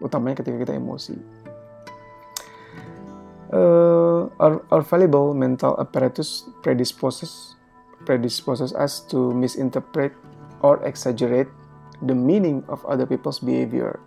utamanya 0.03 0.43
ketika 0.43 0.59
kita 0.67 0.75
emosi 0.75 1.15
uh, 3.53 4.29
our, 4.41 4.65
our 4.71 4.83
fallible 4.83 5.35
mental 5.35 5.79
apparatus 5.79 6.45
predisposes 6.63 7.57
predisposes 8.05 8.73
us 8.75 9.01
to 9.11 9.35
misinterpret 9.35 10.13
or 10.63 10.83
exaggerate 10.87 11.49
the 12.03 12.15
meaning 12.15 12.63
of 12.69 12.85
other 12.87 13.07
people's 13.07 13.41
behavior, 13.41 14.01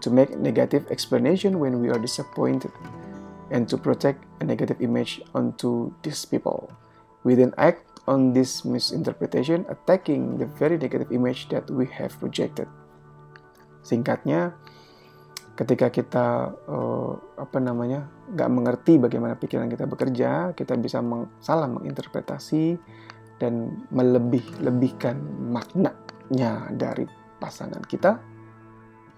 to 0.00 0.10
make 0.10 0.36
negative 0.38 0.86
explanation 0.90 1.58
when 1.58 1.80
we 1.80 1.88
are 1.88 1.98
disappointed, 1.98 2.72
and 3.50 3.68
to 3.68 3.76
project 3.76 4.24
a 4.40 4.44
negative 4.44 4.80
image 4.80 5.20
onto 5.34 5.92
these 6.02 6.24
people. 6.24 6.72
We 7.24 7.34
then 7.34 7.52
act 7.58 8.00
on 8.08 8.32
this 8.32 8.64
misinterpretation, 8.64 9.66
attacking 9.68 10.38
the 10.38 10.46
very 10.46 10.78
negative 10.78 11.12
image 11.12 11.48
that 11.50 11.68
we 11.70 11.86
have 11.92 12.18
projected. 12.18 12.66
Singkatnya, 13.84 14.54
ketika 15.58 15.90
kita 15.90 16.54
uh, 16.70 17.18
apa 17.34 17.58
namanya 17.58 18.06
nggak 18.30 18.50
mengerti 18.54 18.94
bagaimana 19.02 19.34
pikiran 19.34 19.66
kita 19.66 19.90
bekerja, 19.90 20.54
kita 20.54 20.78
bisa 20.78 21.02
meng, 21.02 21.26
salah 21.42 21.66
menginterpretasi 21.66 22.78
dan 23.42 23.82
melebih-lebihkan 23.90 25.18
maknanya 25.50 26.70
dari 26.70 27.10
pasangan 27.42 27.82
kita, 27.82 28.22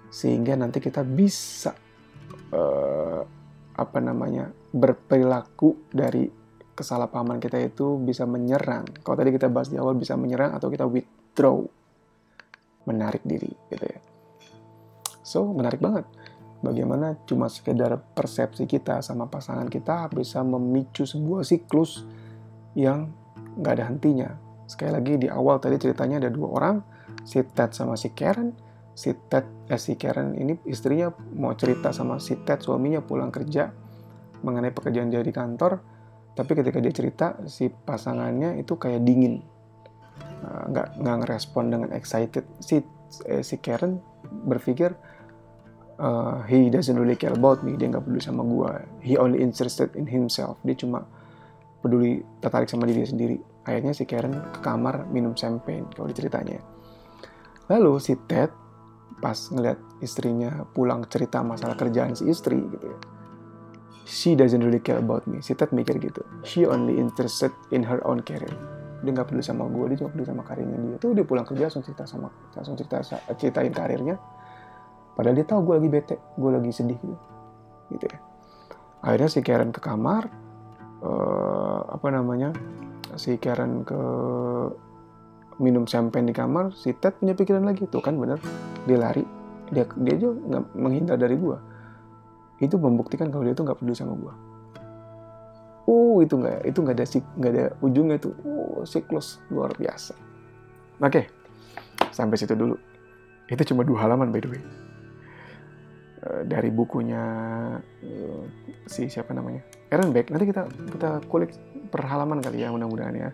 sehingga 0.09 0.57
nanti 0.57 0.81
kita 0.81 1.05
bisa 1.05 1.76
uh, 2.57 3.20
apa 3.76 3.98
namanya 4.00 4.48
berperilaku 4.72 5.92
dari 5.92 6.24
kesalahpahaman 6.72 7.37
kita 7.37 7.61
itu 7.61 8.00
bisa 8.00 8.24
menyerang. 8.24 8.88
Kalau 9.05 9.16
tadi 9.20 9.37
kita 9.37 9.53
bahas 9.53 9.68
di 9.68 9.76
awal 9.76 9.92
bisa 9.92 10.16
menyerang 10.16 10.57
atau 10.57 10.72
kita 10.72 10.88
withdraw, 10.88 11.61
menarik 12.88 13.20
diri, 13.29 13.53
gitu 13.68 13.85
ya. 13.85 14.00
So 15.20 15.53
menarik 15.53 15.85
banget 15.85 16.09
bagaimana 16.60 17.16
cuma 17.24 17.48
sekedar 17.48 17.96
persepsi 18.12 18.68
kita 18.68 19.00
sama 19.00 19.26
pasangan 19.26 19.66
kita 19.66 20.12
bisa 20.12 20.44
memicu 20.44 21.08
sebuah 21.08 21.44
siklus 21.44 22.04
yang 22.76 23.10
nggak 23.58 23.72
ada 23.80 23.84
hentinya. 23.90 24.30
Sekali 24.68 24.90
lagi 24.94 25.12
di 25.18 25.28
awal 25.28 25.58
tadi 25.58 25.80
ceritanya 25.80 26.22
ada 26.22 26.30
dua 26.30 26.48
orang, 26.54 26.76
si 27.26 27.42
Ted 27.42 27.74
sama 27.74 27.98
si 27.98 28.12
Karen. 28.14 28.54
Si 28.90 29.16
Ted, 29.16 29.70
eh, 29.70 29.80
si 29.80 29.96
Karen 29.96 30.36
ini 30.36 30.60
istrinya 30.68 31.08
mau 31.34 31.56
cerita 31.56 31.90
sama 31.90 32.20
si 32.20 32.36
Ted 32.44 32.60
suaminya 32.60 33.00
pulang 33.00 33.32
kerja 33.32 33.72
mengenai 34.44 34.72
pekerjaan 34.72 35.08
dia 35.08 35.24
di 35.24 35.32
kantor, 35.32 35.80
tapi 36.36 36.52
ketika 36.56 36.78
dia 36.80 36.92
cerita 36.92 37.26
si 37.48 37.68
pasangannya 37.68 38.60
itu 38.60 38.76
kayak 38.76 39.04
dingin, 39.04 39.40
nggak 40.44 40.88
uh, 40.88 40.94
nggak 41.00 41.16
ngerespon 41.24 41.64
dengan 41.72 41.90
excited. 41.96 42.44
Si 42.60 42.80
eh, 43.26 43.42
si 43.44 43.56
Karen 43.60 44.00
berpikir 44.46 44.94
uh, 46.00 46.40
he 46.48 46.72
doesn't 46.72 46.96
really 46.96 47.14
care 47.20 47.36
about 47.36 47.60
me. 47.60 47.76
Dia 47.76 47.92
nggak 47.92 48.08
peduli 48.08 48.24
sama 48.24 48.40
gue 48.42 48.72
he 49.04 49.20
only 49.20 49.44
interested 49.44 49.92
in 49.94 50.08
himself. 50.08 50.56
Dia 50.64 50.74
cuma 50.74 51.04
peduli 51.84 52.24
tertarik 52.40 52.72
sama 52.72 52.88
diri 52.88 53.04
sendiri. 53.04 53.36
Akhirnya 53.68 53.92
si 53.92 54.08
Karen 54.08 54.32
ke 54.56 54.64
kamar 54.64 55.04
minum 55.12 55.36
champagne 55.36 55.84
kalau 55.92 56.08
diceritanya 56.08 56.80
lalu 57.70 58.02
si 58.02 58.18
Ted 58.26 58.50
pas 59.22 59.38
ngeliat 59.54 59.78
istrinya 60.02 60.66
pulang 60.74 61.06
cerita 61.06 61.38
masalah 61.46 61.78
kerjaan 61.78 62.18
si 62.18 62.26
istri 62.26 62.58
gitu 62.58 62.86
ya 62.90 62.98
she 64.10 64.34
doesn't 64.34 64.58
really 64.58 64.82
care 64.82 64.98
about 64.98 65.22
me. 65.30 65.38
Si 65.38 65.54
Ted 65.54 65.70
mikir 65.70 66.02
gitu. 66.02 66.26
She 66.42 66.66
only 66.66 66.98
interested 66.98 67.54
in 67.70 67.86
her 67.86 68.02
own 68.02 68.26
career. 68.26 68.50
Dia 69.06 69.14
nggak 69.14 69.30
peduli 69.30 69.46
sama 69.46 69.70
gue 69.70 69.94
dia 69.94 70.02
cuma 70.02 70.10
peduli 70.10 70.26
sama 70.26 70.42
karirnya 70.42 70.76
dia. 70.82 70.96
Tuh 70.98 71.14
dia 71.14 71.22
pulang 71.22 71.46
kerja 71.46 71.70
langsung 71.70 71.86
cerita 71.86 72.10
sama 72.10 72.26
langsung 72.58 72.74
cerita 72.74 72.98
ceritain 73.38 73.70
karirnya 73.70 74.18
Padahal 75.20 75.37
dia 75.37 75.44
tahu 75.44 75.61
gue 75.68 75.74
lagi 75.76 75.90
bete, 75.92 76.16
gue 76.16 76.48
lagi 76.48 76.72
sedih 76.72 76.96
gitu. 76.96 77.16
gitu 77.92 78.09
ya. 78.09 78.18
Akhirnya 79.04 79.28
si 79.28 79.44
Karen 79.44 79.68
ke 79.68 79.76
kamar, 79.76 80.33
uh, 81.04 81.92
apa 81.92 82.09
namanya, 82.09 82.56
si 83.20 83.37
Karen 83.37 83.85
ke 83.85 84.00
minum 85.61 85.85
champagne 85.85 86.24
di 86.24 86.33
kamar, 86.33 86.72
si 86.72 86.96
Ted 86.96 87.20
punya 87.20 87.37
pikiran 87.37 87.68
lagi 87.68 87.85
tuh 87.85 88.00
kan 88.00 88.16
bener, 88.16 88.40
dia 88.88 88.96
lari, 88.96 89.20
dia 89.68 89.85
dia 90.00 90.16
juga 90.16 90.40
nggak 90.40 90.64
menghindar 90.72 91.20
dari 91.20 91.37
gue. 91.37 91.59
Itu 92.64 92.80
membuktikan 92.80 93.28
kalau 93.28 93.44
dia 93.44 93.52
tuh 93.52 93.68
nggak 93.68 93.76
peduli 93.76 93.92
sama 93.92 94.16
gue. 94.16 94.35
Uh 95.85 96.24
itu 96.24 96.33
nggak 96.33 96.64
itu 96.64 96.78
nggak 96.80 96.96
ada 96.96 97.04
nggak 97.12 97.52
ada 97.52 97.64
ujungnya 97.85 98.16
tuh, 98.16 98.33
uh 98.40 98.88
siklus 98.88 99.37
luar 99.52 99.76
biasa. 99.76 100.16
Oke, 100.96 101.28
sampai 102.09 102.40
situ 102.40 102.56
dulu. 102.56 102.80
Itu 103.52 103.68
cuma 103.68 103.85
dua 103.85 104.09
halaman 104.09 104.33
by 104.33 104.40
the 104.40 104.48
way. 104.48 104.79
Eh, 106.20 106.44
dari 106.44 106.68
bukunya 106.68 107.24
uh, 107.80 108.42
si 108.85 109.09
siapa 109.09 109.33
namanya? 109.33 109.64
Aaron 109.88 110.12
Beck. 110.12 110.28
Nanti 110.28 110.52
kita 110.52 110.68
kita 110.68 111.11
kulik 111.24 111.56
per 111.88 112.04
halaman 112.04 112.44
kali 112.44 112.61
ya 112.61 112.68
mudah-mudahan 112.68 113.16
ya. 113.16 113.30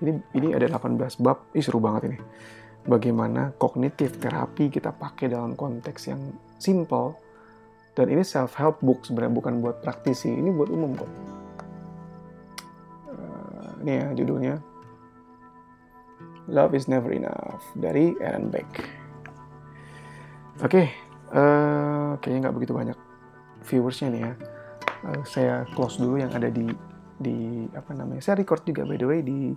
Ini 0.00 0.32
ini 0.32 0.48
ada 0.56 0.64
18 0.64 1.20
bab. 1.20 1.52
Ini 1.52 1.60
seru 1.60 1.84
banget 1.84 2.08
ini. 2.08 2.18
Bagaimana 2.88 3.52
kognitif 3.60 4.16
terapi 4.16 4.72
kita 4.72 4.96
pakai 4.96 5.36
dalam 5.36 5.52
konteks 5.52 6.08
yang 6.08 6.32
simple. 6.56 7.12
Dan 7.92 8.08
ini 8.08 8.24
self 8.24 8.56
help 8.56 8.80
book 8.80 9.04
sebenarnya 9.04 9.34
bukan 9.36 9.60
buat 9.60 9.84
praktisi. 9.84 10.32
Ini 10.32 10.48
buat 10.48 10.72
umum 10.72 10.96
kok. 10.96 11.10
Uh, 13.12 13.84
ini 13.84 13.92
ya 14.00 14.06
judulnya. 14.16 14.54
Love 16.48 16.72
is 16.72 16.88
Never 16.88 17.12
Enough 17.12 17.68
dari 17.76 18.16
Aaron 18.16 18.48
Beck. 18.48 18.68
Oke. 20.64 20.72
okay, 20.72 20.86
uh, 21.32 22.18
kayaknya 22.20 22.48
nggak 22.48 22.56
begitu 22.56 22.72
banyak 22.76 22.98
viewersnya 23.64 24.08
nih 24.12 24.22
ya. 24.28 24.32
Uh, 25.04 25.22
saya 25.24 25.54
close 25.72 26.00
dulu 26.00 26.20
yang 26.20 26.32
ada 26.32 26.48
di 26.48 26.68
di 27.14 27.64
apa 27.70 27.94
namanya 27.94 28.20
saya 28.20 28.42
record 28.42 28.66
juga 28.66 28.82
by 28.82 28.98
the 28.98 29.06
way 29.06 29.20
di 29.22 29.54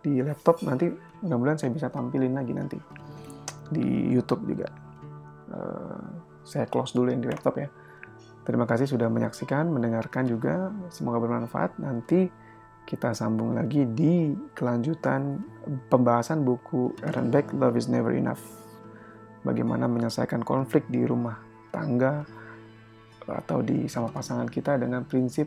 di 0.00 0.22
laptop. 0.22 0.62
Nanti 0.64 0.88
mudah-mudahan 1.20 1.58
saya 1.60 1.70
bisa 1.74 1.90
tampilin 1.92 2.32
lagi 2.32 2.52
nanti 2.56 2.78
di 3.68 4.14
YouTube 4.14 4.46
juga. 4.46 4.68
Uh, 5.50 6.04
saya 6.46 6.70
close 6.70 6.94
dulu 6.94 7.10
yang 7.10 7.20
di 7.20 7.28
laptop 7.28 7.58
ya. 7.58 7.68
Terima 8.46 8.62
kasih 8.62 8.86
sudah 8.86 9.10
menyaksikan 9.10 9.66
mendengarkan 9.66 10.30
juga. 10.30 10.70
Semoga 10.94 11.18
bermanfaat. 11.18 11.82
Nanti 11.82 12.30
kita 12.86 13.10
sambung 13.10 13.58
lagi 13.58 13.82
di 13.82 14.30
kelanjutan 14.54 15.42
pembahasan 15.90 16.46
buku 16.46 16.94
Aaron 17.02 17.34
Beck 17.34 17.50
Love 17.50 17.74
is 17.74 17.90
Never 17.90 18.14
Enough 18.14 18.65
bagaimana 19.46 19.86
menyelesaikan 19.86 20.42
konflik 20.42 20.90
di 20.90 21.06
rumah 21.06 21.38
tangga 21.70 22.26
atau 23.26 23.58
di 23.62 23.86
sama 23.86 24.10
pasangan 24.10 24.46
kita 24.46 24.78
dengan 24.78 25.06
prinsip 25.06 25.46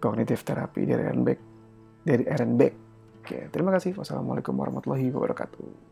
kognitif 0.00 0.44
terapi 0.44 0.84
dari 0.84 1.02
Aaron 1.08 1.24
Beck. 1.24 1.40
Dari 2.04 2.24
Aaron 2.28 2.52
Beck. 2.60 2.74
Oke, 3.24 3.48
terima 3.48 3.72
kasih. 3.72 3.96
Wassalamualaikum 3.96 4.52
warahmatullahi 4.52 5.08
wabarakatuh. 5.10 5.85